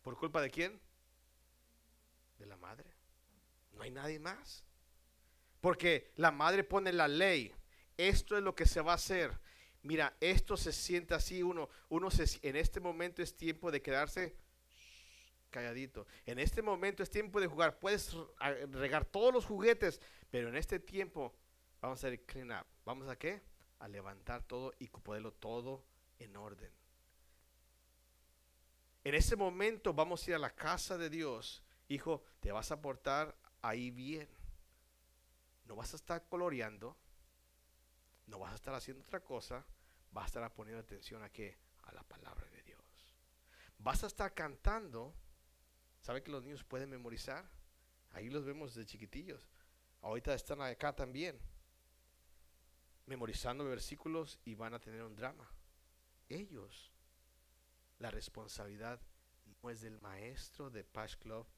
¿Por 0.03 0.17
culpa 0.17 0.41
de 0.41 0.51
quién? 0.51 0.81
De 2.41 2.47
la 2.47 2.57
madre. 2.57 2.91
No 3.73 3.83
hay 3.83 3.91
nadie 3.91 4.19
más. 4.19 4.65
Porque 5.61 6.11
la 6.17 6.31
madre 6.31 6.65
pone 6.65 6.93
la 6.93 7.07
ley. 7.07 7.55
Esto 7.97 8.37
es 8.37 8.43
lo 8.43 8.55
que 8.55 8.65
se 8.65 8.81
va 8.81 8.93
a 8.93 8.95
hacer. 8.97 9.39
Mira, 9.83 10.17
esto 10.21 10.57
se 10.57 10.73
siente 10.73 11.13
así. 11.15 11.43
Uno, 11.43 11.69
uno 11.91 12.11
se, 12.11 12.25
en 12.43 12.57
este 12.57 12.81
momento 12.81 13.23
es 13.23 13.37
tiempo 13.37 13.71
de 13.71 13.83
quedarse 13.83 14.35
calladito. 15.51 16.07
En 16.25 16.39
este 16.39 16.63
momento 16.63 17.03
es 17.03 17.11
tiempo 17.11 17.41
de 17.41 17.47
jugar. 17.47 17.79
Puedes 17.79 18.17
regar 18.71 19.05
todos 19.05 19.35
los 19.35 19.45
juguetes, 19.45 20.01
pero 20.31 20.49
en 20.49 20.57
este 20.57 20.81
tiempo 20.81 21.35
vamos 21.83 22.03
a 22.03 22.07
hacer 22.07 22.25
clean 22.25 22.51
up. 22.53 22.67
¿Vamos 22.87 23.09
a 23.09 23.17
qué? 23.17 23.43
A 23.81 23.89
levantar 23.89 24.43
todo 24.45 24.73
y 24.79 24.89
ponerlo 24.89 25.33
todo 25.33 25.85
en 26.19 26.37
orden. 26.37 26.73
En 29.05 29.15
este 29.15 29.37
momento 29.37 29.93
vamos 29.93 30.27
a 30.27 30.31
ir 30.31 30.37
a 30.37 30.39
la 30.39 30.55
casa 30.55 30.97
de 30.97 31.11
Dios. 31.11 31.63
Hijo, 31.91 32.23
te 32.39 32.53
vas 32.53 32.71
a 32.71 32.81
portar 32.81 33.37
ahí 33.63 33.91
bien. 33.91 34.29
No 35.65 35.75
vas 35.75 35.93
a 35.93 35.97
estar 35.97 36.25
coloreando. 36.29 36.97
No 38.29 38.39
vas 38.39 38.53
a 38.53 38.55
estar 38.55 38.73
haciendo 38.75 39.03
otra 39.03 39.25
cosa. 39.25 39.67
Vas 40.13 40.23
a 40.23 40.27
estar 40.27 40.55
poniendo 40.55 40.81
atención 40.81 41.21
a 41.25 41.31
qué? 41.31 41.59
A 41.83 41.93
la 41.93 42.05
palabra 42.05 42.47
de 42.47 42.63
Dios. 42.63 43.17
Vas 43.79 44.05
a 44.05 44.07
estar 44.07 44.33
cantando. 44.35 45.17
¿Sabe 45.99 46.23
que 46.23 46.31
los 46.31 46.45
niños 46.45 46.63
pueden 46.63 46.91
memorizar? 46.91 47.51
Ahí 48.13 48.31
los 48.31 48.45
vemos 48.45 48.77
de 48.77 48.87
chiquitillos. 48.87 49.51
Ahorita 50.01 50.33
están 50.33 50.63
acá 50.63 50.95
también. 50.95 51.41
Memorizando 53.07 53.65
versículos 53.65 54.39
y 54.45 54.55
van 54.55 54.75
a 54.75 54.81
tener 54.81 55.03
un 55.03 55.17
drama. 55.17 55.51
Ellos. 56.29 56.93
La 57.99 58.13
responsabilidad 58.13 59.01
no 59.61 59.71
es 59.71 59.81
del 59.81 60.01
maestro 60.01 60.71
de 60.71 60.85
Pash 60.85 61.17
Club 61.17 61.49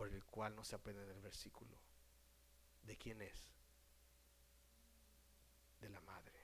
por 0.00 0.08
el 0.08 0.24
cual 0.24 0.56
no 0.56 0.64
se 0.64 0.76
aprende 0.76 1.02
el 1.12 1.20
versículo. 1.20 1.78
¿De 2.84 2.96
quién 2.96 3.20
es? 3.20 3.52
De 5.78 5.90
la 5.90 6.00
madre. 6.00 6.40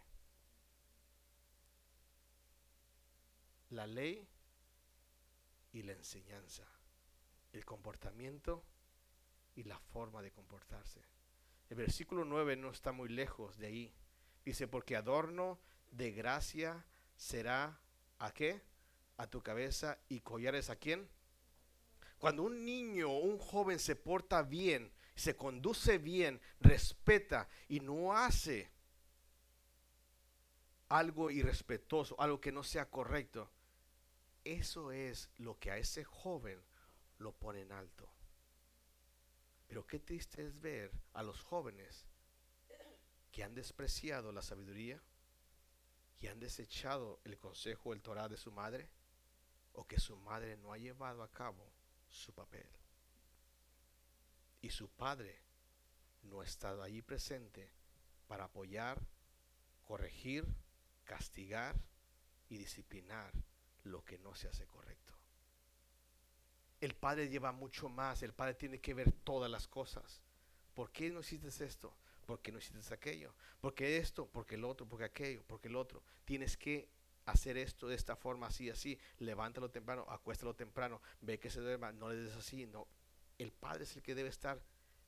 La 3.71 3.87
ley 3.87 4.29
y 5.73 5.85
la 5.85 5.93
enseñanza. 5.93 6.65
El 7.51 7.65
comportamiento 7.65 8.63
y 9.55 9.63
la 9.63 9.79
forma 9.79 10.21
de 10.21 10.33
comportarse. 10.33 11.01
El 11.71 11.79
versículo 11.79 12.27
9 12.27 12.57
no 12.57 12.71
está 12.71 12.93
muy 12.93 13.09
lejos 13.09 13.57
de 13.57 13.69
ahí. 13.69 13.95
Dice, 14.45 14.69
porque 14.69 14.97
adorno 14.97 15.59
de 15.93 16.13
gracia 16.13 16.85
será 17.17 17.81
a 18.19 18.35
qué? 18.35 18.61
A 19.17 19.31
tu 19.31 19.43
cabeza 19.43 19.99
y 20.11 20.21
collares 20.21 20.69
a 20.69 20.77
quién? 20.77 21.09
Cuando 22.19 22.43
un 22.43 22.65
niño 22.65 23.11
o 23.11 23.19
un 23.19 23.39
joven 23.39 23.79
se 23.79 23.97
porta 23.97 24.43
bien 24.43 24.93
se 25.17 25.35
conduce 25.35 25.99
bien, 25.99 26.41
respeta 26.61 27.49
y 27.69 27.81
no 27.81 28.13
hace 28.13 28.71
algo 30.89 31.31
irrespetuoso, 31.31 32.21
algo 32.21 32.41
que 32.41 32.53
no 32.53 32.63
sea 32.63 32.91
correcto, 32.91 33.51
eso 34.45 34.93
es 34.93 35.31
lo 35.39 35.59
que 35.59 35.71
a 35.71 35.79
ese 35.79 36.05
joven 36.05 36.63
lo 37.19 37.33
pone 37.33 37.63
en 37.63 37.73
alto. 37.73 38.09
Pero 39.67 39.87
qué 39.87 39.99
triste 39.99 40.47
es 40.47 40.61
ver 40.61 40.93
a 41.15 41.23
los 41.23 41.43
jóvenes 41.43 42.07
que 43.33 43.43
han 43.43 43.55
despreciado 43.55 44.33
la 44.33 44.43
sabiduría, 44.43 45.03
que 46.19 46.29
han 46.29 46.39
desechado 46.39 47.21
el 47.25 47.39
consejo, 47.39 47.95
el 47.95 48.03
Torah 48.03 48.29
de 48.29 48.37
su 48.37 48.53
madre, 48.53 48.91
o 49.73 49.87
que 49.87 49.99
su 49.99 50.17
madre 50.17 50.57
no 50.59 50.73
ha 50.73 50.79
llevado 50.79 51.23
a 51.23 51.31
cabo 51.31 51.76
su 52.17 52.33
papel. 52.33 52.67
Y 54.61 54.71
su 54.71 54.89
padre 54.89 55.39
no 56.23 56.41
ha 56.41 56.45
estado 56.45 56.83
allí 56.83 57.03
presente 57.03 57.71
para 58.27 58.45
apoyar, 58.45 59.01
corregir, 59.83 60.45
castigar 61.05 61.77
y 62.49 62.57
disciplinar 62.57 63.33
lo 63.85 64.05
que 64.05 64.19
no 64.19 64.35
se 64.35 64.49
hace 64.49 64.67
correcto. 64.67 65.15
El 66.81 66.95
padre 66.95 67.29
lleva 67.29 67.53
mucho 67.53 67.89
más, 67.89 68.23
el 68.23 68.33
padre 68.33 68.55
tiene 68.55 68.81
que 68.81 68.95
ver 68.95 69.13
todas 69.13 69.51
las 69.51 69.69
cosas. 69.69 70.21
¿Por 70.75 70.91
qué 70.91 71.11
no 71.11 71.21
hiciste 71.21 71.65
esto? 71.65 71.97
¿Por 72.27 72.41
qué 72.43 72.51
no 72.51 72.59
hiciste 72.59 72.93
aquello? 72.93 73.35
¿Por 73.61 73.75
qué 73.75 73.99
esto? 73.99 74.27
¿Por 74.27 74.45
qué 74.47 74.57
el 74.57 74.65
otro? 74.65 74.87
¿Por 74.87 74.99
qué 74.99 75.05
aquello? 75.05 75.43
¿Por 75.45 75.61
qué 75.61 75.69
el 75.69 75.77
otro? 75.77 76.03
Tienes 76.25 76.57
que 76.57 76.89
hacer 77.27 77.59
esto 77.59 77.89
de 77.89 77.97
esta 77.97 78.17
forma, 78.17 78.47
así, 78.47 78.71
así. 78.71 78.99
Levántalo 79.19 79.71
temprano, 79.71 80.07
acuéstalo 80.09 80.55
temprano, 80.55 81.03
ve 81.21 81.39
que 81.39 81.51
se 81.51 81.61
duerma, 81.61 81.93
no 81.93 82.09
le 82.09 82.17
des 82.17 82.35
así. 82.35 82.67
No. 82.67 82.89
El 83.39 83.53
padre 83.53 83.85
es 83.85 83.95
el 83.97 84.03
que 84.03 84.15
debe 84.15 84.31
estar 84.31 84.63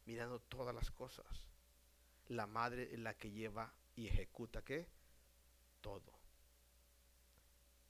mirando 0.05 0.41
todas 0.41 0.75
las 0.75 0.91
cosas. 0.91 1.49
La 2.27 2.47
madre 2.47 2.93
es 2.93 2.99
la 2.99 3.15
que 3.17 3.31
lleva 3.31 3.73
y 3.97 4.09
ejecuta 4.09 4.63
qué? 4.63 4.87
Todo. 5.81 6.19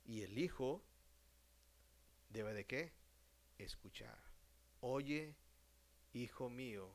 Y 0.05 0.21
el 0.21 0.37
hijo 0.37 0.83
debe 2.29 2.53
de 2.53 2.65
qué? 2.65 2.93
Escuchar. 3.57 4.17
Oye, 4.79 5.35
hijo 6.13 6.49
mío, 6.49 6.89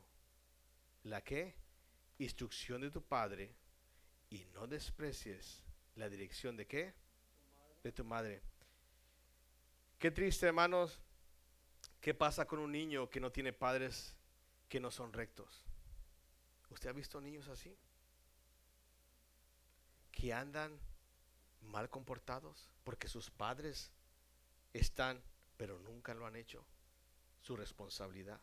la 1.03 1.23
que 1.23 1.55
instrucción 2.19 2.81
de 2.81 2.91
tu 2.91 3.03
padre 3.03 3.55
y 4.31 4.45
no 4.47 4.67
desprecies 4.67 5.63
la 5.97 6.09
dirección 6.09 6.57
de 6.57 6.67
qué? 6.67 6.95
De 7.85 7.93
tu 7.93 8.03
madre. 8.03 8.41
Qué 9.99 10.11
triste, 10.11 10.47
hermanos. 10.47 10.99
¿Qué 12.01 12.15
pasa 12.15 12.47
con 12.47 12.59
un 12.59 12.73
niño 12.73 13.11
que 13.11 13.21
no 13.21 13.31
tiene 13.31 13.53
padres 13.53 14.17
que 14.71 14.81
no 14.81 14.91
son 14.91 15.13
rectos? 15.13 15.63
¿Usted 16.71 16.89
ha 16.89 16.95
visto 16.95 17.21
niños 17.21 17.47
así? 17.49 17.77
Que 20.11 20.33
andan 20.33 20.81
mal 21.61 21.91
comportados 21.91 22.71
porque 22.85 23.07
sus 23.07 23.31
padres 23.31 23.93
están, 24.73 25.23
pero 25.59 25.79
nunca 25.81 26.15
lo 26.15 26.27
han 26.27 26.37
hecho, 26.37 26.65
su 27.43 27.55
responsabilidad. 27.55 28.41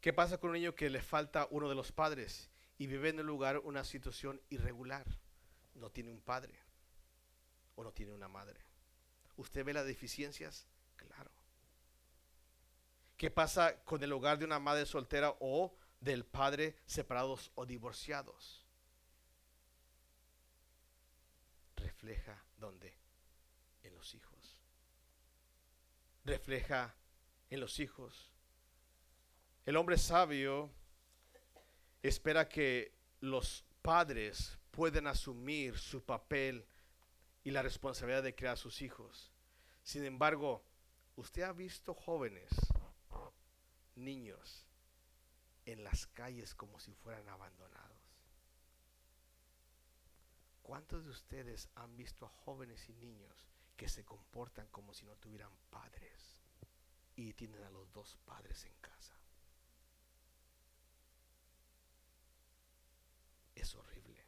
¿Qué 0.00 0.14
pasa 0.14 0.38
con 0.38 0.48
un 0.48 0.54
niño 0.54 0.74
que 0.74 0.88
le 0.88 1.02
falta 1.02 1.46
uno 1.50 1.68
de 1.68 1.74
los 1.74 1.92
padres 1.92 2.48
y 2.78 2.86
vive 2.86 3.10
en 3.10 3.18
el 3.18 3.26
lugar 3.26 3.58
una 3.58 3.84
situación 3.84 4.40
irregular? 4.48 5.04
No 5.74 5.90
tiene 5.90 6.10
un 6.10 6.22
padre 6.22 6.63
o 7.74 7.84
no 7.84 7.92
tiene 7.92 8.12
una 8.12 8.28
madre. 8.28 8.60
¿Usted 9.36 9.64
ve 9.64 9.72
las 9.72 9.86
deficiencias? 9.86 10.66
Claro. 10.96 11.30
¿Qué 13.16 13.30
pasa 13.30 13.82
con 13.84 14.02
el 14.02 14.12
hogar 14.12 14.38
de 14.38 14.44
una 14.44 14.58
madre 14.58 14.86
soltera 14.86 15.34
o 15.40 15.76
del 16.00 16.24
padre 16.24 16.76
separados 16.86 17.50
o 17.54 17.66
divorciados? 17.66 18.64
refleja 22.04 22.44
dónde? 22.58 22.94
En 23.82 23.94
los 23.94 24.14
hijos. 24.14 24.60
Refleja 26.24 26.94
en 27.50 27.60
los 27.60 27.80
hijos. 27.80 28.30
El 29.64 29.76
hombre 29.76 29.96
sabio 29.96 30.70
espera 32.02 32.48
que 32.48 32.94
los 33.20 33.64
padres 33.80 34.58
puedan 34.70 35.06
asumir 35.06 35.78
su 35.78 36.04
papel 36.04 36.66
y 37.44 37.50
la 37.50 37.62
responsabilidad 37.62 38.22
de 38.22 38.34
crear 38.34 38.54
a 38.54 38.56
sus 38.56 38.80
hijos. 38.80 39.30
Sin 39.82 40.04
embargo, 40.04 40.64
usted 41.14 41.42
ha 41.42 41.52
visto 41.52 41.94
jóvenes, 41.94 42.50
niños, 43.94 44.66
en 45.66 45.84
las 45.84 46.06
calles 46.06 46.54
como 46.54 46.80
si 46.80 46.94
fueran 46.94 47.28
abandonados. 47.28 47.94
¿Cuántos 50.62 51.04
de 51.04 51.10
ustedes 51.10 51.68
han 51.74 51.94
visto 51.96 52.24
a 52.24 52.30
jóvenes 52.30 52.88
y 52.88 52.94
niños 52.94 53.46
que 53.76 53.88
se 53.88 54.04
comportan 54.04 54.66
como 54.68 54.94
si 54.94 55.04
no 55.04 55.14
tuvieran 55.16 55.54
padres 55.70 56.40
y 57.14 57.34
tienen 57.34 57.62
a 57.62 57.70
los 57.70 57.92
dos 57.92 58.16
padres 58.24 58.64
en 58.64 58.74
casa? 58.80 59.14
Es 63.54 63.74
horrible. 63.74 64.24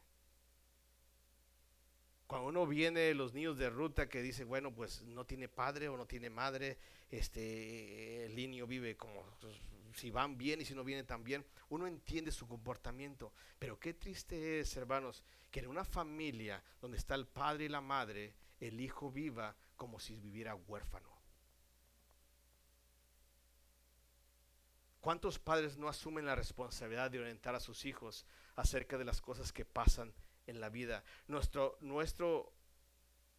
Cuando 2.27 2.49
uno 2.49 2.67
viene 2.67 3.13
los 3.13 3.33
niños 3.33 3.57
de 3.57 3.69
ruta 3.69 4.09
que 4.09 4.21
dice, 4.21 4.43
bueno, 4.43 4.73
pues 4.73 5.01
no 5.03 5.25
tiene 5.25 5.47
padre 5.47 5.87
o 5.87 5.95
no 5.95 6.05
tiene 6.05 6.29
madre, 6.29 6.77
este 7.09 8.25
el 8.25 8.35
niño 8.35 8.67
vive 8.67 8.97
como 8.97 9.23
si 9.95 10.11
van 10.11 10.37
bien 10.37 10.61
y 10.61 10.65
si 10.65 10.75
no 10.75 10.83
vienen 10.83 11.05
tan 11.05 11.23
bien, 11.23 11.45
uno 11.69 11.87
entiende 11.87 12.31
su 12.31 12.45
comportamiento. 12.45 13.33
Pero 13.57 13.79
qué 13.79 13.93
triste 13.93 14.59
es, 14.59 14.75
hermanos, 14.75 15.23
que 15.49 15.61
en 15.61 15.67
una 15.67 15.85
familia 15.85 16.61
donde 16.81 16.97
está 16.97 17.15
el 17.15 17.27
padre 17.27 17.65
y 17.65 17.69
la 17.69 17.81
madre, 17.81 18.35
el 18.59 18.79
hijo 18.81 19.09
viva 19.09 19.55
como 19.77 19.99
si 19.99 20.15
viviera 20.17 20.53
huérfano. 20.53 21.17
¿Cuántos 24.99 25.39
padres 25.39 25.77
no 25.77 25.87
asumen 25.87 26.25
la 26.25 26.35
responsabilidad 26.35 27.09
de 27.09 27.21
orientar 27.21 27.55
a 27.55 27.61
sus 27.61 27.85
hijos 27.85 28.25
acerca 28.57 28.97
de 28.97 29.05
las 29.05 29.21
cosas 29.21 29.53
que 29.53 29.63
pasan 29.63 30.13
en 30.47 30.59
la 30.59 30.69
vida? 30.69 31.03
Nuestro, 31.27 31.77
nuestro 31.81 32.51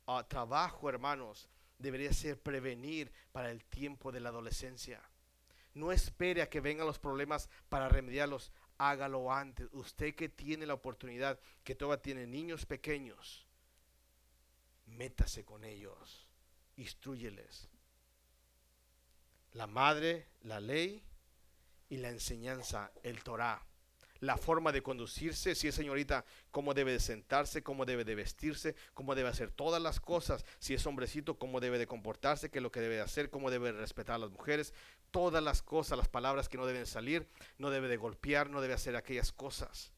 ah, 0.07 0.25
trabajo, 0.29 0.89
hermanos, 0.89 1.49
debería 1.79 2.13
ser 2.13 2.41
prevenir 2.41 3.13
para 3.33 3.51
el 3.51 3.65
tiempo 3.65 4.13
de 4.13 4.21
la 4.21 4.29
adolescencia. 4.29 5.03
No 5.75 5.93
espere 5.93 6.43
a 6.43 6.49
que 6.49 6.61
vengan 6.61 6.87
los 6.87 6.99
problemas 6.99 7.49
para 7.69 7.89
remediarlos. 7.89 8.53
Hágalo 8.79 9.33
antes. 9.33 9.69
Usted 9.73 10.15
que 10.15 10.29
tiene 10.29 10.67
la 10.67 10.75
oportunidad, 10.75 11.39
que 11.65 11.75
todavía 11.75 12.03
tiene 12.03 12.27
niños 12.27 12.67
pequeños, 12.67 13.47
métase 14.87 15.45
con 15.45 15.65
ellos. 15.65 16.27
Instruyeles. 16.77 17.69
La 19.53 19.67
madre, 19.67 20.29
la 20.43 20.61
ley 20.61 21.03
y 21.89 21.97
la 21.97 22.11
enseñanza, 22.11 22.93
el 23.03 23.23
Torah 23.23 23.68
la 24.21 24.37
forma 24.37 24.73
de 24.73 24.83
conducirse, 24.83 25.55
si 25.55 25.69
es 25.69 25.75
señorita, 25.75 26.25
cómo 26.51 26.75
debe 26.75 26.93
de 26.93 27.01
sentarse, 27.01 27.63
cómo 27.63 27.85
debe 27.85 28.05
de 28.05 28.15
vestirse, 28.15 28.75
cómo 28.95 29.15
debe 29.15 29.29
hacer 29.29 29.51
todas 29.51 29.81
las 29.81 30.01
cosas, 30.01 30.45
si 30.59 30.75
es 30.75 30.85
hombrecito, 30.87 31.39
cómo 31.39 31.61
debe 31.61 31.79
de 31.79 31.87
comportarse, 31.87 32.51
qué 32.51 32.59
es 32.59 32.63
lo 32.63 32.73
que 32.73 32.81
debe 32.81 32.97
de 32.97 33.03
hacer, 33.03 33.31
cómo 33.31 33.51
debe 33.51 33.71
respetar 33.73 34.17
a 34.17 34.19
las 34.19 34.31
mujeres, 34.31 34.75
todas 35.11 35.43
las 35.43 35.63
cosas, 35.63 35.99
las 35.99 36.09
palabras 36.09 36.49
que 36.49 36.59
no 36.59 36.67
deben 36.67 36.87
salir, 36.87 37.29
no 37.59 37.71
debe 37.71 37.89
de 37.89 37.97
golpear, 37.97 38.51
no 38.51 38.61
debe 38.61 38.75
hacer 38.75 38.97
aquellas 38.97 39.33
cosas. 39.33 39.93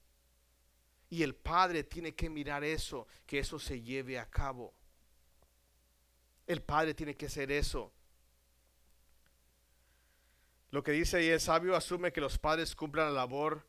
Y 1.09 1.23
el 1.23 1.35
padre 1.35 1.83
tiene 1.83 2.15
que 2.15 2.29
mirar 2.29 2.63
eso, 2.63 3.07
que 3.27 3.39
eso 3.39 3.59
se 3.59 3.81
lleve 3.81 4.19
a 4.19 4.29
cabo. 4.29 4.75
El 6.47 6.63
padre 6.63 6.95
tiene 6.95 7.17
que 7.17 7.27
hacer 7.27 7.51
eso. 7.51 7.93
Lo 10.71 10.85
que 10.85 10.93
dice 10.93 11.17
ahí 11.17 11.29
el 11.29 11.41
sabio 11.41 11.75
asume 11.75 12.13
que 12.13 12.21
los 12.21 12.39
padres 12.39 12.77
cumplan 12.77 13.07
la 13.07 13.13
labor 13.13 13.67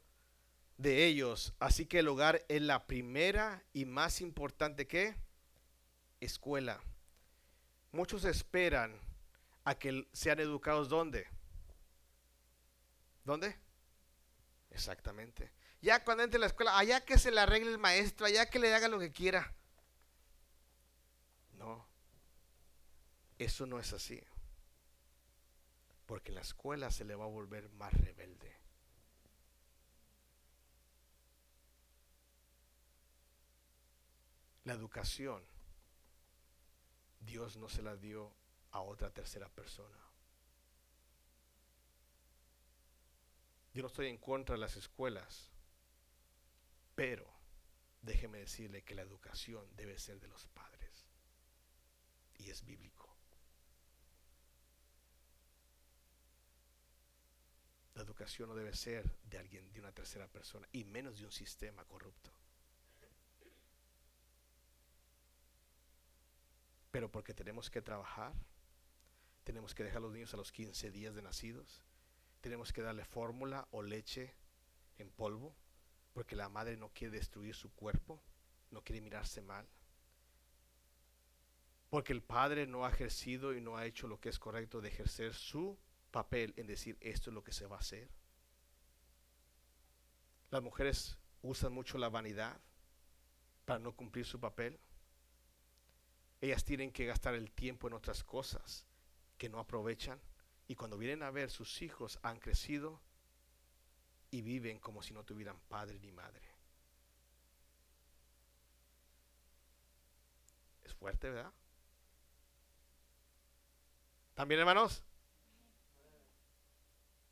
de 0.81 1.05
ellos. 1.05 1.53
Así 1.59 1.85
que 1.85 1.99
el 1.99 2.07
hogar 2.07 2.43
es 2.47 2.61
la 2.61 2.85
primera 2.85 3.63
y 3.73 3.85
más 3.85 4.21
importante 4.21 4.87
que 4.87 5.15
escuela. 6.19 6.81
Muchos 7.91 8.25
esperan 8.25 8.99
a 9.63 9.75
que 9.75 10.07
sean 10.13 10.39
educados 10.39 10.89
¿dónde? 10.89 11.27
¿Dónde? 13.23 13.55
Exactamente. 14.71 15.51
Ya 15.81 16.03
cuando 16.03 16.23
entre 16.23 16.37
a 16.37 16.41
la 16.41 16.47
escuela, 16.47 16.77
allá 16.77 17.03
que 17.03 17.17
se 17.17 17.31
le 17.31 17.41
arregle 17.41 17.71
el 17.71 17.77
maestro, 17.77 18.25
allá 18.25 18.49
que 18.49 18.59
le 18.59 18.73
haga 18.73 18.87
lo 18.87 18.99
que 18.99 19.11
quiera. 19.11 19.53
No, 21.53 21.87
eso 23.37 23.65
no 23.65 23.79
es 23.79 23.93
así. 23.93 24.21
Porque 26.05 26.29
en 26.29 26.35
la 26.35 26.41
escuela 26.41 26.91
se 26.91 27.05
le 27.05 27.15
va 27.15 27.25
a 27.25 27.29
volver 27.29 27.69
más 27.69 27.93
rebelde. 27.93 28.60
La 34.71 34.77
educación, 34.77 35.43
Dios 37.19 37.57
no 37.57 37.67
se 37.67 37.81
la 37.81 37.97
dio 37.97 38.33
a 38.71 38.79
otra 38.79 39.13
tercera 39.13 39.49
persona. 39.49 39.99
Yo 43.73 43.81
no 43.81 43.89
estoy 43.89 44.07
en 44.07 44.17
contra 44.17 44.55
de 44.55 44.61
las 44.61 44.77
escuelas, 44.77 45.51
pero 46.95 47.29
déjeme 48.01 48.37
decirle 48.37 48.81
que 48.85 48.95
la 48.95 49.01
educación 49.01 49.67
debe 49.75 49.99
ser 49.99 50.21
de 50.21 50.29
los 50.29 50.47
padres 50.47 51.05
y 52.37 52.49
es 52.49 52.63
bíblico. 52.63 53.13
La 57.95 58.03
educación 58.03 58.47
no 58.47 58.55
debe 58.55 58.73
ser 58.73 59.17
de 59.23 59.37
alguien, 59.37 59.69
de 59.73 59.81
una 59.81 59.91
tercera 59.91 60.29
persona, 60.29 60.65
y 60.71 60.85
menos 60.85 61.19
de 61.19 61.25
un 61.25 61.31
sistema 61.33 61.83
corrupto. 61.83 62.40
Pero 66.91 67.11
porque 67.11 67.33
tenemos 67.33 67.69
que 67.69 67.81
trabajar, 67.81 68.33
tenemos 69.43 69.73
que 69.73 69.83
dejar 69.83 69.97
a 69.97 70.01
los 70.01 70.13
niños 70.13 70.33
a 70.33 70.37
los 70.37 70.51
15 70.51 70.91
días 70.91 71.15
de 71.15 71.21
nacidos, 71.21 71.83
tenemos 72.41 72.73
que 72.73 72.81
darle 72.81 73.05
fórmula 73.05 73.67
o 73.71 73.81
leche 73.81 74.35
en 74.97 75.09
polvo, 75.09 75.55
porque 76.13 76.35
la 76.35 76.49
madre 76.49 76.77
no 76.77 76.89
quiere 76.89 77.17
destruir 77.17 77.55
su 77.55 77.73
cuerpo, 77.73 78.21
no 78.71 78.83
quiere 78.83 79.01
mirarse 79.01 79.41
mal. 79.41 79.67
Porque 81.89 82.13
el 82.13 82.21
padre 82.21 82.67
no 82.67 82.85
ha 82.85 82.89
ejercido 82.89 83.53
y 83.53 83.61
no 83.61 83.77
ha 83.77 83.85
hecho 83.85 84.07
lo 84.07 84.19
que 84.19 84.29
es 84.29 84.39
correcto 84.39 84.81
de 84.81 84.89
ejercer 84.89 85.33
su 85.33 85.77
papel 86.11 86.53
en 86.57 86.67
decir 86.67 86.97
esto 87.01 87.29
es 87.29 87.33
lo 87.33 87.43
que 87.43 87.53
se 87.53 87.65
va 87.65 87.77
a 87.77 87.79
hacer. 87.79 88.09
Las 90.49 90.61
mujeres 90.61 91.17
usan 91.41 91.73
mucho 91.73 91.97
la 91.97 92.09
vanidad 92.09 92.59
para 93.65 93.79
no 93.79 93.95
cumplir 93.95 94.25
su 94.25 94.39
papel. 94.39 94.79
Ellas 96.41 96.63
tienen 96.63 96.91
que 96.91 97.05
gastar 97.05 97.35
el 97.35 97.51
tiempo 97.51 97.87
en 97.87 97.93
otras 97.93 98.23
cosas 98.23 98.87
que 99.37 99.47
no 99.47 99.59
aprovechan 99.59 100.19
y 100.67 100.75
cuando 100.75 100.97
vienen 100.97 101.21
a 101.21 101.29
ver 101.29 101.51
sus 101.51 101.81
hijos 101.83 102.19
han 102.23 102.39
crecido 102.39 102.99
y 104.31 104.41
viven 104.41 104.79
como 104.79 105.03
si 105.03 105.13
no 105.13 105.23
tuvieran 105.23 105.59
padre 105.67 105.99
ni 105.99 106.11
madre. 106.11 106.41
Es 110.83 110.95
fuerte, 110.95 111.29
¿verdad? 111.29 111.53
¿También, 114.33 114.61
hermanos? 114.61 115.03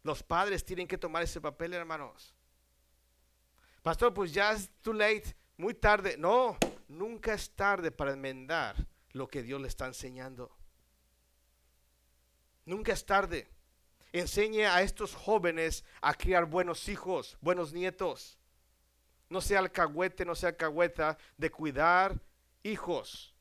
Los 0.03 0.21
padres 0.21 0.63
tienen 0.63 0.87
que 0.87 0.97
tomar 0.97 1.23
ese 1.23 1.41
papel, 1.41 1.73
hermanos. 1.73 2.35
Pastor, 3.81 4.13
pues 4.13 4.33
ya 4.33 4.51
es 4.51 4.69
too 4.81 4.93
late, 4.93 5.35
muy 5.57 5.73
tarde. 5.73 6.15
No, 6.17 6.57
nunca 6.87 7.33
es 7.33 7.49
tarde 7.55 7.91
para 7.91 8.11
enmendar 8.11 8.75
lo 9.11 9.27
que 9.27 9.43
Dios 9.43 9.61
le 9.61 9.67
está 9.67 9.85
enseñando. 9.85 10.55
Nunca 12.65 12.93
es 12.93 13.05
tarde. 13.05 13.47
Enseñe 14.11 14.65
a 14.65 14.81
estos 14.81 15.13
jóvenes 15.13 15.83
a 16.01 16.13
criar 16.13 16.45
buenos 16.45 16.87
hijos, 16.89 17.37
buenos 17.41 17.73
nietos. 17.73 18.37
No 19.29 19.41
sea 19.41 19.59
alcahuete, 19.59 20.25
no 20.25 20.35
sea 20.35 20.49
alcahueta 20.49 21.17
de 21.37 21.51
cuidar 21.51 22.19
hijos 22.63 23.35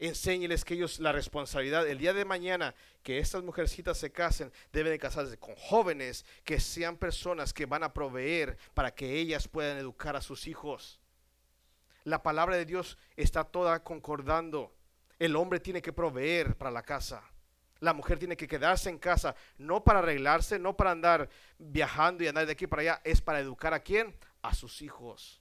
enséñeles 0.00 0.64
que 0.64 0.74
ellos 0.74 0.98
la 0.98 1.12
responsabilidad, 1.12 1.86
el 1.86 1.98
día 1.98 2.12
de 2.12 2.24
mañana 2.24 2.74
que 3.02 3.18
estas 3.18 3.42
mujercitas 3.42 3.98
se 3.98 4.10
casen, 4.10 4.52
deben 4.72 4.92
de 4.92 4.98
casarse 4.98 5.38
con 5.38 5.54
jóvenes 5.56 6.24
que 6.42 6.58
sean 6.58 6.96
personas 6.96 7.52
que 7.52 7.66
van 7.66 7.84
a 7.84 7.92
proveer 7.92 8.56
para 8.74 8.94
que 8.94 9.18
ellas 9.18 9.46
puedan 9.46 9.76
educar 9.76 10.16
a 10.16 10.22
sus 10.22 10.46
hijos. 10.46 10.99
La 12.04 12.22
palabra 12.22 12.56
de 12.56 12.64
Dios 12.64 12.98
está 13.16 13.44
toda 13.44 13.82
concordando. 13.82 14.74
El 15.18 15.36
hombre 15.36 15.60
tiene 15.60 15.82
que 15.82 15.92
proveer 15.92 16.56
para 16.56 16.70
la 16.70 16.82
casa. 16.82 17.22
La 17.80 17.94
mujer 17.94 18.18
tiene 18.18 18.36
que 18.36 18.46
quedarse 18.46 18.90
en 18.90 18.98
casa, 18.98 19.34
no 19.56 19.82
para 19.82 20.00
arreglarse, 20.00 20.58
no 20.58 20.76
para 20.76 20.90
andar 20.90 21.28
viajando 21.58 22.22
y 22.22 22.28
andar 22.28 22.44
de 22.44 22.52
aquí 22.52 22.66
para 22.66 22.82
allá, 22.82 23.00
es 23.04 23.22
para 23.22 23.40
educar 23.40 23.72
a 23.72 23.80
quién? 23.80 24.14
A 24.42 24.54
sus 24.54 24.82
hijos. 24.82 25.40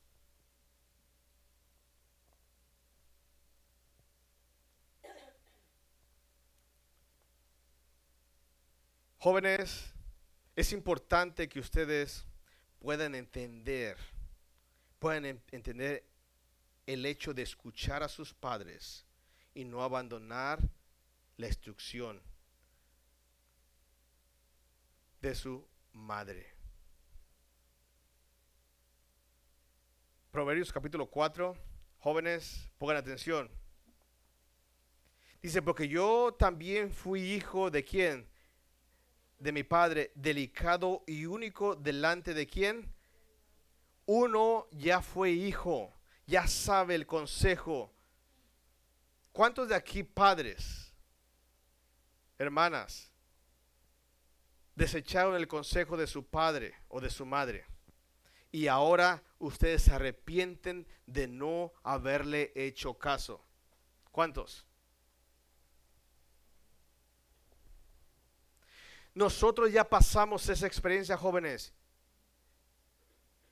Jóvenes, 9.17 9.93
es 10.55 10.71
importante 10.71 11.49
que 11.49 11.59
ustedes 11.59 12.25
puedan 12.79 13.15
entender, 13.15 13.97
puedan 14.97 15.25
entender 15.51 16.08
el 16.93 17.05
hecho 17.05 17.33
de 17.33 17.43
escuchar 17.43 18.03
a 18.03 18.09
sus 18.09 18.33
padres 18.33 19.05
y 19.53 19.63
no 19.63 19.83
abandonar 19.83 20.59
la 21.37 21.47
instrucción 21.47 22.21
de 25.21 25.35
su 25.35 25.67
madre. 25.93 26.53
Proverbios 30.31 30.71
capítulo 30.71 31.07
4, 31.07 31.55
jóvenes, 31.99 32.69
pongan 32.77 32.97
atención. 32.97 33.49
Dice, 35.41 35.61
porque 35.61 35.87
yo 35.87 36.35
también 36.37 36.91
fui 36.91 37.21
hijo 37.21 37.71
de 37.71 37.83
quién? 37.83 38.29
de 39.39 39.53
mi 39.53 39.63
Padre, 39.63 40.11
delicado 40.15 41.03
y 41.07 41.25
único 41.25 41.75
delante 41.75 42.33
de 42.33 42.45
quién? 42.45 42.93
Uno 44.05 44.67
ya 44.71 45.01
fue 45.01 45.31
hijo, 45.31 45.93
ya 46.29 46.45
sabe 46.47 46.93
el 46.93 47.07
consejo. 47.07 47.91
¿Cuántos 49.31 49.67
de 49.67 49.75
aquí 49.75 50.03
padres, 50.03 50.93
hermanas, 52.37 53.11
desecharon 54.75 55.35
el 55.35 55.47
consejo 55.47 55.97
de 55.97 56.05
su 56.05 56.23
padre 56.23 56.75
o 56.87 57.01
de 57.01 57.09
su 57.09 57.25
madre? 57.25 57.65
Y 58.51 58.67
ahora 58.67 59.23
ustedes 59.39 59.83
se 59.83 59.93
arrepienten 59.93 60.87
de 61.07 61.27
no 61.27 61.73
haberle 61.83 62.51
hecho 62.55 62.93
caso. 62.93 63.43
¿Cuántos? 64.11 64.67
Nosotros 69.15 69.71
ya 69.71 69.83
pasamos 69.83 70.47
esa 70.47 70.67
experiencia, 70.67 71.17
jóvenes. 71.17 71.73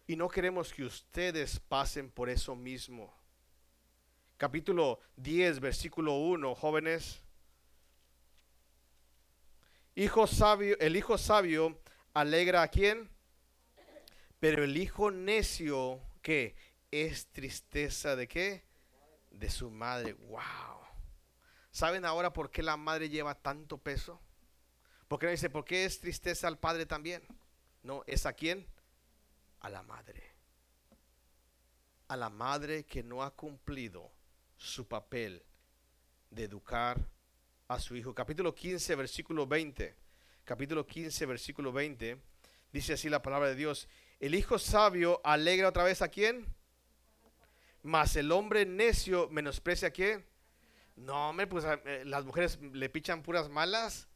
Y 0.07 0.15
no 0.15 0.29
queremos 0.29 0.71
que 0.71 0.85
ustedes 0.85 1.59
pasen 1.59 2.09
por 2.09 2.29
eso 2.29 2.55
mismo. 2.55 3.13
Capítulo 4.37 5.01
10, 5.17 5.59
versículo 5.59 6.13
1, 6.13 6.55
jóvenes. 6.55 7.21
Hijo 9.95 10.25
sabio, 10.25 10.79
el 10.79 10.95
hijo 10.95 11.17
sabio 11.17 11.77
alegra 12.13 12.61
a 12.61 12.69
quién? 12.69 13.09
Pero 14.39 14.63
el 14.63 14.77
hijo 14.77 15.11
necio, 15.11 15.99
¿qué? 16.21 16.55
Es 16.89 17.27
tristeza 17.27 18.15
de 18.15 18.29
qué? 18.29 18.63
De 19.29 19.49
su 19.49 19.69
madre. 19.69 20.13
Wow. 20.13 20.87
¿Saben 21.71 22.05
ahora 22.05 22.31
por 22.31 22.49
qué 22.49 22.63
la 22.63 22.77
madre 22.77 23.09
lleva 23.09 23.35
tanto 23.35 23.77
peso? 23.77 24.21
Porque 25.09 25.25
no 25.25 25.33
dice, 25.33 25.49
¿por 25.49 25.65
qué 25.65 25.83
es 25.83 25.99
tristeza 25.99 26.47
al 26.47 26.59
padre 26.59 26.85
también? 26.85 27.23
No, 27.83 28.03
¿es 28.07 28.25
a 28.25 28.31
quién? 28.31 28.67
A 29.59 29.69
la 29.69 29.83
madre. 29.83 30.23
A 32.07 32.15
la 32.15 32.29
madre 32.29 32.85
que 32.85 33.03
no 33.03 33.23
ha 33.23 33.31
cumplido 33.31 34.11
su 34.55 34.87
papel 34.87 35.43
de 36.29 36.43
educar 36.43 36.99
a 37.67 37.79
su 37.79 37.95
hijo. 37.95 38.13
Capítulo 38.13 38.53
15, 38.53 38.95
versículo 38.95 39.45
20. 39.45 39.95
Capítulo 40.45 40.85
15, 40.85 41.25
versículo 41.25 41.71
20. 41.71 42.17
Dice 42.71 42.93
así 42.93 43.09
la 43.09 43.21
palabra 43.21 43.49
de 43.49 43.55
Dios. 43.55 43.87
El 44.19 44.35
hijo 44.35 44.57
sabio 44.57 45.21
alegra 45.23 45.69
otra 45.69 45.83
vez 45.83 46.01
a 46.01 46.07
quién? 46.07 46.45
Mas 47.83 48.15
el 48.15 48.31
hombre 48.31 48.65
necio 48.65 49.29
menosprecia 49.29 49.89
a 49.89 49.91
quién? 49.91 50.25
No, 50.95 51.29
hombre, 51.29 51.47
pues 51.47 51.65
eh, 51.65 52.03
las 52.05 52.25
mujeres 52.25 52.59
le 52.61 52.89
pichan 52.89 53.21
puras 53.21 53.49
malas 53.49 54.07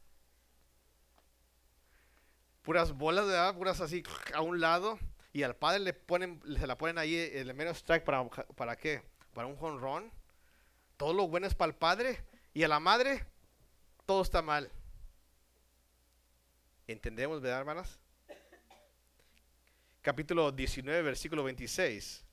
puras 2.62 2.92
bolas, 2.92 3.26
¿verdad? 3.26 3.54
Puras 3.56 3.80
así 3.80 4.02
a 4.34 4.40
un 4.40 4.60
lado. 4.60 4.98
Y 5.32 5.42
al 5.42 5.56
padre 5.56 5.80
le 5.80 5.94
ponen, 5.94 6.40
se 6.58 6.66
la 6.66 6.76
ponen 6.76 6.98
ahí 6.98 7.16
el 7.16 7.54
menos 7.54 7.78
strike 7.78 8.04
para, 8.04 8.28
para 8.28 8.76
qué? 8.76 9.02
Para 9.32 9.46
un 9.46 9.56
jonrón. 9.56 10.10
Todo 10.96 11.14
lo 11.14 11.26
bueno 11.28 11.46
es 11.46 11.54
para 11.54 11.70
el 11.70 11.76
padre. 11.76 12.22
Y 12.52 12.62
a 12.64 12.68
la 12.68 12.80
madre, 12.80 13.24
todo 14.04 14.22
está 14.22 14.42
mal. 14.42 14.70
¿Entendemos, 16.86 17.40
verdad, 17.40 17.60
hermanas? 17.60 17.98
Capítulo 20.02 20.52
19, 20.52 21.00
versículo 21.00 21.44
26. 21.44 22.24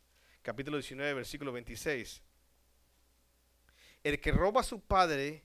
Capítulo 0.42 0.78
19, 0.78 1.14
versículo 1.14 1.52
26. 1.54 2.22
El 4.04 4.20
que 4.20 4.32
roba 4.32 4.62
a 4.62 4.64
su 4.64 4.82
padre 4.82 5.44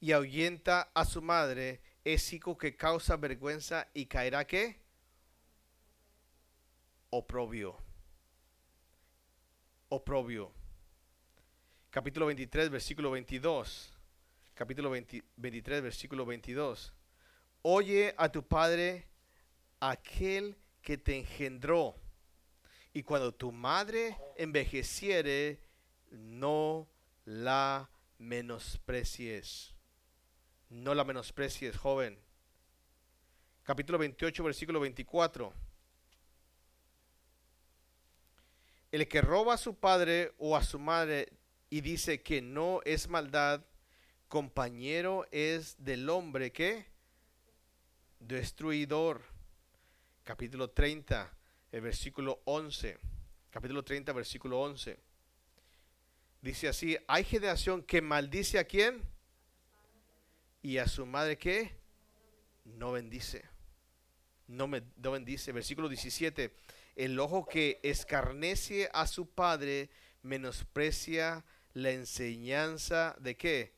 y 0.00 0.12
ahuyenta 0.12 0.90
a 0.94 1.04
su 1.04 1.22
madre 1.22 1.80
es 2.04 2.32
hijo 2.32 2.58
que 2.58 2.76
causa 2.76 3.16
vergüenza 3.16 3.88
y 3.94 4.06
caerá 4.06 4.46
qué? 4.46 4.79
Oprobio. 7.12 7.76
Oprobio. 9.88 10.52
Capítulo 11.90 12.26
23, 12.26 12.70
versículo 12.70 13.10
22. 13.10 13.92
Capítulo 14.54 14.90
23, 14.90 15.82
versículo 15.82 16.24
22. 16.24 16.92
Oye 17.62 18.14
a 18.16 18.28
tu 18.30 18.46
padre 18.46 19.08
aquel 19.80 20.56
que 20.82 20.98
te 20.98 21.18
engendró. 21.18 21.96
Y 22.92 23.02
cuando 23.02 23.34
tu 23.34 23.50
madre 23.50 24.16
envejeciere, 24.36 25.58
no 26.12 26.88
la 27.24 27.90
menosprecies. 28.18 29.74
No 30.68 30.94
la 30.94 31.02
menosprecies, 31.02 31.76
joven. 31.76 32.16
Capítulo 33.64 33.98
28, 33.98 34.44
versículo 34.44 34.78
24. 34.78 35.69
El 38.92 39.06
que 39.06 39.20
roba 39.20 39.54
a 39.54 39.58
su 39.58 39.76
padre 39.76 40.32
o 40.38 40.56
a 40.56 40.64
su 40.64 40.78
madre 40.78 41.32
y 41.68 41.80
dice 41.80 42.22
que 42.22 42.42
no 42.42 42.80
es 42.84 43.08
maldad, 43.08 43.62
compañero 44.28 45.26
es 45.30 45.76
del 45.78 46.08
hombre 46.08 46.52
que 46.52 46.86
destruidor. 48.18 49.22
Capítulo 50.24 50.70
30, 50.70 51.32
el 51.72 51.80
versículo 51.80 52.40
11. 52.44 52.98
Capítulo 53.50 53.84
30, 53.84 54.12
versículo 54.12 54.60
11. 54.60 54.98
Dice 56.42 56.68
así, 56.68 56.96
hay 57.06 57.24
generación 57.24 57.82
que 57.82 58.00
maldice 58.00 58.58
a 58.58 58.64
quién? 58.64 59.02
Y 60.62 60.78
a 60.78 60.88
su 60.88 61.06
madre 61.06 61.38
que 61.38 61.76
no 62.64 62.92
bendice. 62.92 63.44
No, 64.48 64.66
me, 64.66 64.82
no 64.96 65.12
bendice. 65.12 65.52
Versículo 65.52 65.88
17. 65.88 66.52
El 67.00 67.18
ojo 67.18 67.46
que 67.46 67.80
escarnece 67.82 68.90
a 68.92 69.06
su 69.06 69.26
padre 69.26 69.88
menosprecia 70.20 71.46
la 71.72 71.92
enseñanza 71.92 73.16
de 73.18 73.38
qué? 73.38 73.72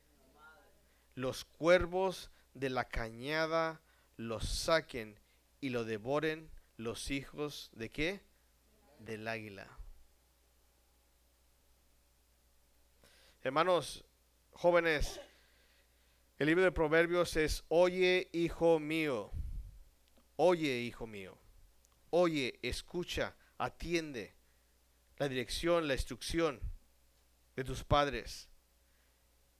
Los 1.14 1.44
cuervos 1.44 2.32
de 2.52 2.68
la 2.68 2.88
cañada 2.88 3.80
los 4.16 4.48
saquen 4.48 5.20
y 5.60 5.68
lo 5.68 5.84
devoren 5.84 6.50
los 6.76 7.12
hijos 7.12 7.70
de 7.74 7.90
qué? 7.92 8.22
Del 8.98 9.28
águila. 9.28 9.68
Hermanos 13.44 14.04
jóvenes, 14.50 15.20
el 16.40 16.48
libro 16.48 16.64
de 16.64 16.72
Proverbios 16.72 17.36
es, 17.36 17.62
oye 17.68 18.28
hijo 18.32 18.80
mío, 18.80 19.30
oye 20.34 20.80
hijo 20.80 21.06
mío, 21.06 21.38
oye, 22.12 22.58
escucha, 22.62 23.34
atiende 23.58 24.34
la 25.18 25.28
dirección, 25.28 25.88
la 25.88 25.94
instrucción 25.94 26.60
de 27.56 27.64
tus 27.64 27.82
padres. 27.82 28.48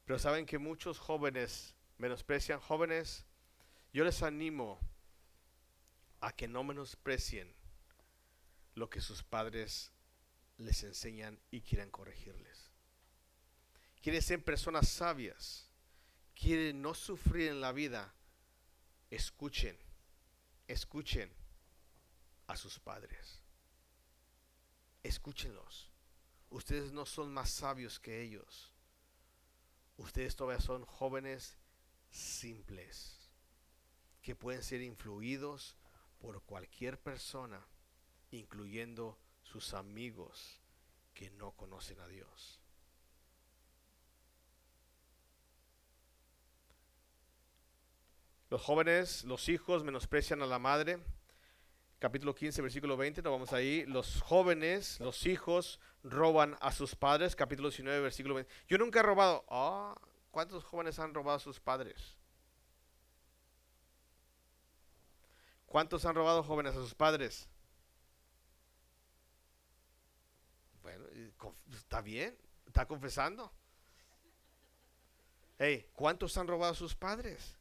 Pero 0.05 0.18
saben 0.18 0.46
que 0.46 0.59
muchos 0.59 0.98
jóvenes 0.98 1.74
menosprecian 1.98 2.61
jóvenes. 2.61 3.26
Yo 3.92 4.05
les 4.05 4.22
animo 4.22 4.78
a 6.20 6.32
que 6.32 6.46
no 6.46 6.64
menosprecien 6.64 7.53
lo 8.74 8.88
que 8.88 9.00
sus 9.00 9.22
padres 9.22 9.92
les 10.57 10.82
enseñan 10.84 11.40
y 11.50 11.61
quieran 11.61 11.90
corregirles 11.90 12.72
quieren 14.03 14.20
ser 14.20 14.44
personas 14.44 14.88
sabias, 14.88 15.70
quieren 16.34 16.82
no 16.82 16.92
sufrir 16.92 17.48
en 17.48 17.61
la 17.61 17.72
vida, 17.72 18.12
escuchen, 19.11 19.78
escuchen 20.66 21.32
a 22.53 22.57
sus 22.57 22.78
padres. 22.78 23.42
Escúchenlos. 25.03 25.90
Ustedes 26.50 26.92
no 26.92 27.07
son 27.07 27.32
más 27.32 27.50
sabios 27.50 27.98
que 27.98 28.22
ellos. 28.22 28.74
Ustedes 29.96 30.36
todavía 30.36 30.61
son 30.61 30.84
jóvenes 30.84 31.57
simples 32.11 33.30
que 34.20 34.36
pueden 34.36 34.62
ser 34.62 34.82
influidos 34.82 35.76
por 36.18 36.42
cualquier 36.42 37.00
persona, 37.00 37.66
incluyendo 38.30 39.18
sus 39.42 39.74
amigos 39.74 40.61
que 41.14 41.30
no 41.30 41.53
conocen 41.53 41.98
a 42.00 42.07
Dios. 42.07 42.61
Los 48.50 48.61
jóvenes, 48.61 49.24
los 49.24 49.48
hijos 49.48 49.82
menosprecian 49.82 50.42
a 50.42 50.46
la 50.46 50.59
madre. 50.59 51.03
Capítulo 52.03 52.34
15, 52.34 52.62
versículo 52.62 52.96
20, 52.96 53.22
nos 53.22 53.30
vamos 53.30 53.53
ahí. 53.53 53.86
Los 53.86 54.20
jóvenes, 54.22 54.98
los 54.98 55.24
hijos, 55.24 55.78
roban 56.03 56.57
a 56.61 56.72
sus 56.72 56.96
padres. 56.96 57.36
Capítulo 57.36 57.68
19, 57.68 58.00
versículo 58.00 58.34
20. 58.34 58.53
Yo 58.66 58.76
nunca 58.76 58.98
he 58.98 59.03
robado. 59.05 59.44
Ah, 59.48 59.94
¿Cuántos 60.32 60.64
jóvenes 60.64 60.98
han 60.98 61.14
robado 61.14 61.36
a 61.36 61.38
sus 61.38 61.61
padres? 61.61 62.16
¿Cuántos 65.64 66.05
han 66.05 66.16
robado 66.16 66.42
jóvenes 66.42 66.74
a 66.74 66.78
sus 66.78 66.92
padres? 66.92 67.48
Bueno, 70.82 71.05
está 71.72 72.00
bien, 72.00 72.36
está 72.66 72.84
confesando. 72.84 73.53
Hey, 75.57 75.88
¿cuántos 75.94 76.36
han 76.36 76.48
robado 76.48 76.72
a 76.72 76.74
sus 76.74 76.96
padres? 76.96 77.57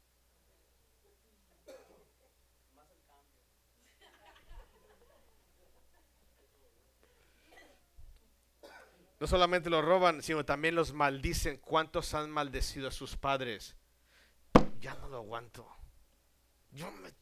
No 9.21 9.27
solamente 9.27 9.69
los 9.69 9.85
roban, 9.85 10.23
sino 10.23 10.43
también 10.43 10.73
los 10.73 10.93
maldicen. 10.93 11.57
¿Cuántos 11.57 12.15
han 12.15 12.31
maldecido 12.31 12.87
a 12.87 12.91
sus 12.91 13.15
padres? 13.15 13.75
Ya 14.79 14.95
no 14.95 15.09
lo 15.09 15.17
aguanto. 15.17 15.69
Yo 16.71 16.91
me... 16.91 17.13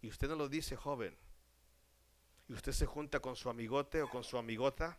Y 0.00 0.08
usted 0.08 0.28
no 0.28 0.34
lo 0.34 0.48
dice, 0.48 0.74
joven. 0.74 1.16
Y 2.48 2.52
usted 2.52 2.72
se 2.72 2.84
junta 2.84 3.20
con 3.20 3.36
su 3.36 3.48
amigote 3.48 4.02
o 4.02 4.10
con 4.10 4.24
su 4.24 4.38
amigota, 4.38 4.98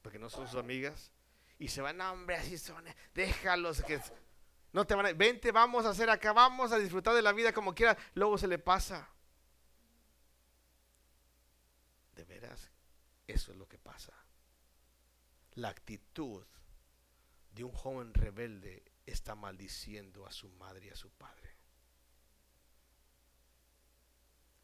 porque 0.00 0.18
no 0.18 0.30
son 0.30 0.48
sus 0.48 0.58
amigas, 0.58 1.12
y 1.58 1.68
se 1.68 1.82
van, 1.82 2.00
a 2.00 2.12
hombre, 2.12 2.36
así 2.36 2.56
son, 2.56 2.82
déjalos 3.12 3.82
que 3.82 4.00
no 4.72 4.86
te 4.86 4.94
van 4.94 5.04
a, 5.04 5.12
vente, 5.12 5.52
vamos 5.52 5.84
a 5.84 5.90
hacer 5.90 6.08
acá, 6.08 6.32
vamos 6.32 6.72
a 6.72 6.78
disfrutar 6.78 7.14
de 7.14 7.20
la 7.20 7.32
vida 7.32 7.52
como 7.52 7.74
quiera, 7.74 7.98
luego 8.14 8.38
se 8.38 8.48
le 8.48 8.58
pasa. 8.58 9.10
De 12.14 12.24
veras, 12.24 12.70
eso 13.30 13.52
es 13.52 13.58
lo 13.58 13.68
que 13.68 13.78
pasa. 13.78 14.14
La 15.54 15.68
actitud 15.68 16.44
de 17.52 17.64
un 17.64 17.72
joven 17.72 18.14
rebelde 18.14 18.84
está 19.06 19.34
maldiciendo 19.34 20.26
a 20.26 20.32
su 20.32 20.48
madre 20.50 20.86
y 20.86 20.90
a 20.90 20.96
su 20.96 21.10
padre. 21.10 21.56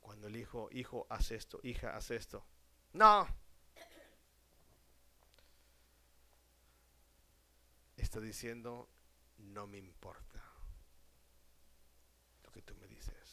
Cuando 0.01 0.29
el 0.29 0.37
hijo, 0.37 0.69
hijo, 0.71 1.07
hace 1.11 1.35
esto, 1.35 1.59
hija, 1.65 1.97
hace 1.97 2.17
esto. 2.17 2.47
No. 2.93 3.27
Está 7.97 8.21
diciendo, 8.21 8.89
no 9.39 9.67
me 9.67 9.79
importa 9.79 10.43
lo 12.45 12.53
que 12.53 12.63
tú 12.63 12.77
me 12.77 12.87
dices. 12.87 13.26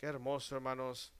Qué 0.00 0.06
hermoso, 0.06 0.56
hermanos, 0.56 1.12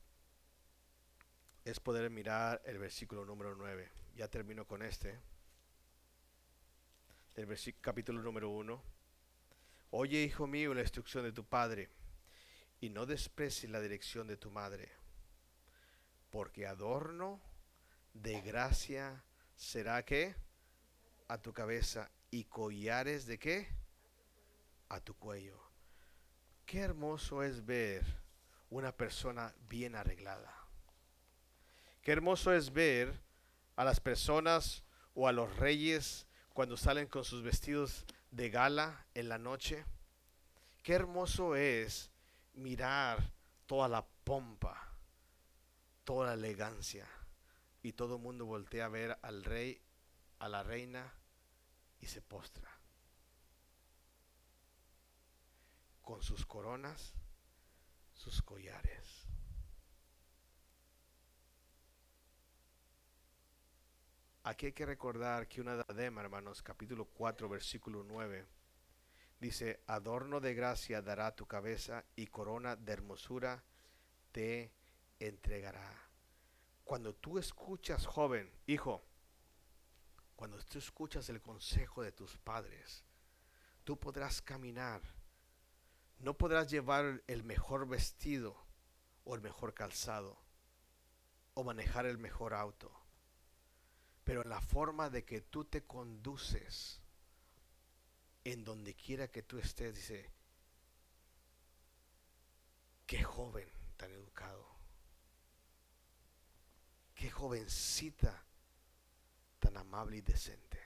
es 1.66 1.78
poder 1.78 2.08
mirar 2.08 2.62
el 2.64 2.78
versículo 2.78 3.26
número 3.26 3.54
9. 3.54 3.86
Ya 4.16 4.26
termino 4.26 4.66
con 4.66 4.80
este. 4.80 5.20
El 7.34 7.46
capítulo 7.82 8.22
número 8.22 8.48
1. 8.48 8.82
Oye, 9.90 10.22
hijo 10.22 10.46
mío, 10.46 10.72
la 10.72 10.80
instrucción 10.80 11.24
de 11.24 11.32
tu 11.32 11.44
padre, 11.44 11.90
y 12.80 12.88
no 12.88 13.04
desprecies 13.04 13.70
la 13.70 13.82
dirección 13.82 14.26
de 14.26 14.38
tu 14.38 14.50
madre, 14.50 14.90
porque 16.30 16.66
adorno 16.66 17.38
de 18.14 18.40
gracia 18.40 19.22
será 19.56 20.06
que 20.06 20.34
a 21.28 21.36
tu 21.36 21.52
cabeza 21.52 22.10
y 22.30 22.44
collares 22.44 23.26
de 23.26 23.38
qué 23.38 23.68
a 24.88 25.00
tu 25.00 25.14
cuello. 25.18 25.60
Qué 26.64 26.78
hermoso 26.78 27.42
es 27.42 27.66
ver 27.66 28.19
una 28.70 28.92
persona 28.92 29.54
bien 29.68 29.96
arreglada. 29.96 30.54
Qué 32.02 32.12
hermoso 32.12 32.52
es 32.52 32.72
ver 32.72 33.20
a 33.76 33.84
las 33.84 34.00
personas 34.00 34.84
o 35.14 35.28
a 35.28 35.32
los 35.32 35.54
reyes 35.56 36.26
cuando 36.54 36.76
salen 36.76 37.06
con 37.06 37.24
sus 37.24 37.42
vestidos 37.42 38.06
de 38.30 38.48
gala 38.48 39.06
en 39.14 39.28
la 39.28 39.38
noche. 39.38 39.84
Qué 40.82 40.94
hermoso 40.94 41.56
es 41.56 42.10
mirar 42.54 43.32
toda 43.66 43.88
la 43.88 44.06
pompa, 44.24 44.94
toda 46.04 46.28
la 46.28 46.34
elegancia 46.34 47.06
y 47.82 47.92
todo 47.92 48.16
el 48.16 48.22
mundo 48.22 48.46
voltea 48.46 48.86
a 48.86 48.88
ver 48.88 49.18
al 49.22 49.44
rey, 49.44 49.82
a 50.38 50.48
la 50.48 50.62
reina 50.62 51.12
y 52.00 52.06
se 52.06 52.22
postra. 52.22 52.70
Con 56.02 56.22
sus 56.22 56.46
coronas 56.46 57.14
sus 58.20 58.42
collares. 58.42 59.26
Aquí 64.42 64.66
hay 64.66 64.72
que 64.72 64.84
recordar 64.84 65.48
que 65.48 65.62
una 65.62 65.82
diadema, 65.82 66.20
hermanos, 66.20 66.62
capítulo 66.62 67.06
4, 67.06 67.48
versículo 67.48 68.04
9, 68.04 68.46
Dice, 69.40 69.82
adorno 69.86 70.38
de 70.38 70.52
gracia 70.52 71.00
dará 71.00 71.34
tu 71.34 71.46
cabeza 71.46 72.04
y 72.14 72.26
corona 72.26 72.76
de 72.76 72.92
hermosura 72.92 73.64
te 74.32 74.70
entregará. 75.18 76.10
Cuando 76.84 77.14
tú 77.14 77.38
escuchas, 77.38 78.04
joven, 78.04 78.52
hijo, 78.66 79.02
cuando 80.36 80.58
tú 80.58 80.78
escuchas 80.78 81.26
el 81.30 81.40
consejo 81.40 82.02
de 82.02 82.12
tus 82.12 82.36
padres, 82.36 83.02
tú 83.82 83.98
podrás 83.98 84.42
caminar. 84.42 85.00
No 86.20 86.36
podrás 86.36 86.70
llevar 86.70 87.22
el 87.26 87.44
mejor 87.44 87.88
vestido 87.88 88.56
o 89.24 89.34
el 89.34 89.40
mejor 89.40 89.72
calzado 89.72 90.38
o 91.54 91.64
manejar 91.64 92.04
el 92.04 92.18
mejor 92.18 92.52
auto. 92.52 92.92
Pero 94.24 94.44
la 94.44 94.60
forma 94.60 95.08
de 95.08 95.24
que 95.24 95.40
tú 95.40 95.64
te 95.64 95.82
conduces 95.82 97.00
en 98.44 98.64
donde 98.64 98.94
quiera 98.94 99.28
que 99.28 99.42
tú 99.42 99.58
estés, 99.58 99.94
dice, 99.94 100.30
qué 103.06 103.22
joven 103.24 103.68
tan 103.96 104.12
educado, 104.12 104.66
qué 107.14 107.30
jovencita 107.30 108.44
tan 109.58 109.76
amable 109.78 110.18
y 110.18 110.20
decente. 110.20 110.78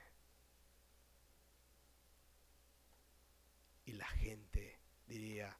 Y 3.85 3.91
la 3.93 4.07
gente 4.07 4.74
diría, 5.07 5.57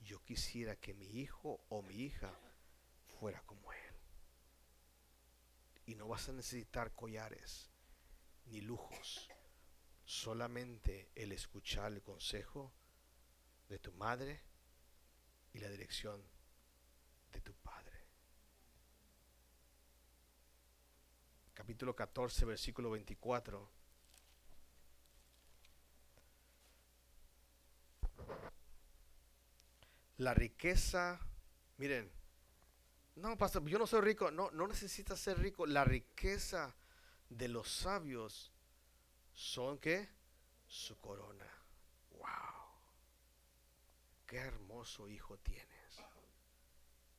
yo 0.00 0.22
quisiera 0.24 0.76
que 0.76 0.94
mi 0.94 1.06
hijo 1.20 1.60
o 1.68 1.82
mi 1.82 1.94
hija 1.94 2.38
fuera 3.18 3.42
como 3.42 3.72
él. 3.72 3.94
Y 5.86 5.94
no 5.94 6.08
vas 6.08 6.28
a 6.28 6.32
necesitar 6.32 6.94
collares 6.94 7.70
ni 8.46 8.60
lujos, 8.60 9.28
solamente 10.04 11.10
el 11.14 11.32
escuchar 11.32 11.92
el 11.92 12.02
consejo 12.02 12.72
de 13.68 13.78
tu 13.78 13.92
madre 13.92 14.42
y 15.52 15.58
la 15.58 15.68
dirección 15.68 16.22
de 17.32 17.40
tu 17.40 17.54
padre. 17.54 17.78
capítulo 21.58 21.94
14, 21.94 22.46
versículo 22.46 22.88
24. 22.88 23.68
La 30.18 30.34
riqueza, 30.34 31.18
miren, 31.78 32.10
no, 33.16 33.36
pastor, 33.36 33.66
yo 33.66 33.78
no 33.78 33.86
soy 33.86 34.00
rico, 34.00 34.30
no, 34.30 34.50
no 34.52 34.66
necesitas 34.68 35.18
ser 35.18 35.38
rico. 35.38 35.66
La 35.66 35.84
riqueza 35.84 36.76
de 37.28 37.48
los 37.48 37.68
sabios 37.68 38.52
son 39.32 39.78
que 39.78 40.08
su 40.66 40.96
corona. 40.98 41.50
Wow. 42.10 42.28
Qué 44.26 44.36
hermoso 44.36 45.08
hijo 45.08 45.38
tienes. 45.38 46.02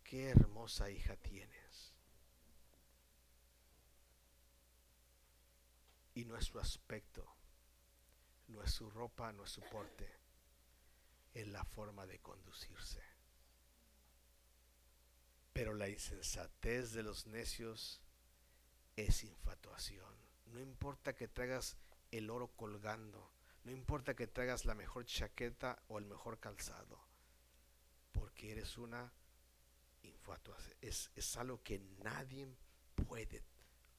Qué 0.04 0.30
hermosa 0.30 0.90
hija 0.90 1.16
tienes. 1.18 1.60
y 6.20 6.26
no 6.26 6.36
es 6.36 6.46
su 6.46 6.60
aspecto, 6.60 7.26
no 8.50 8.62
es 8.62 8.74
su 8.74 8.90
ropa, 8.90 9.32
no 9.32 9.46
es 9.46 9.52
su 9.52 9.62
porte, 9.62 10.19
es 11.34 11.48
la 11.48 11.64
forma 11.64 12.06
de 12.06 12.20
conducirse. 12.20 13.02
Pero 15.54 15.74
la 15.74 15.90
insensatez 15.90 16.94
de 16.94 17.04
los 17.04 17.28
necios 17.28 18.02
es 18.96 19.24
infatuación. 19.24 20.14
No 20.48 20.60
importa 20.60 21.16
que 21.16 21.28
traigas 21.28 21.78
el 22.12 22.30
oro 22.30 22.48
colgando, 22.56 23.32
no 23.64 23.72
importa 23.72 24.16
que 24.16 24.28
traigas 24.28 24.66
la 24.66 24.74
mejor 24.74 25.06
chaqueta 25.06 25.82
o 25.88 26.00
el 26.00 26.06
mejor 26.06 26.40
calzado, 26.40 27.00
porque 28.12 28.52
eres 28.52 28.78
una 28.78 29.14
infatuación. 30.02 30.76
Es, 30.82 31.12
es 31.16 31.38
algo 31.38 31.62
que 31.62 31.80
nadie 32.04 32.48
puede. 32.96 33.44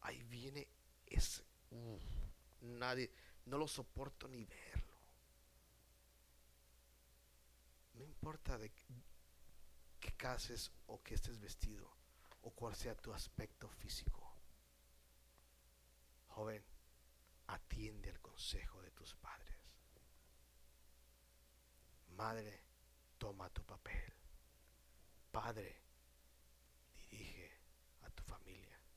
Ahí 0.01 0.22
viene 0.24 0.66
ese 1.07 1.45
nadie, 2.61 3.11
no 3.47 3.59
lo 3.59 3.68
soporto 3.68 4.28
ni 4.28 4.45
verlo. 4.45 4.89
No 8.01 8.07
importa 8.07 8.57
de 8.57 8.72
qué 10.01 10.12
cases 10.16 10.72
o 10.86 11.03
que 11.03 11.16
estés 11.16 11.38
vestido 11.38 11.86
o 12.40 12.51
cuál 12.51 12.74
sea 12.74 12.96
tu 12.96 13.12
aspecto 13.12 13.68
físico. 13.68 14.26
Joven, 16.28 16.64
atiende 17.48 18.09
al 18.09 18.18
consejo 18.22 18.80
de 18.80 18.90
tus 18.92 19.14
padres. 19.16 19.55
Madre, 22.16 22.64
toma 23.18 23.51
tu 23.51 23.62
papel. 23.64 24.14
Padre, 25.30 25.82
dirige 26.94 27.53
a 28.01 28.09
tu 28.09 28.22
familia. 28.22 28.80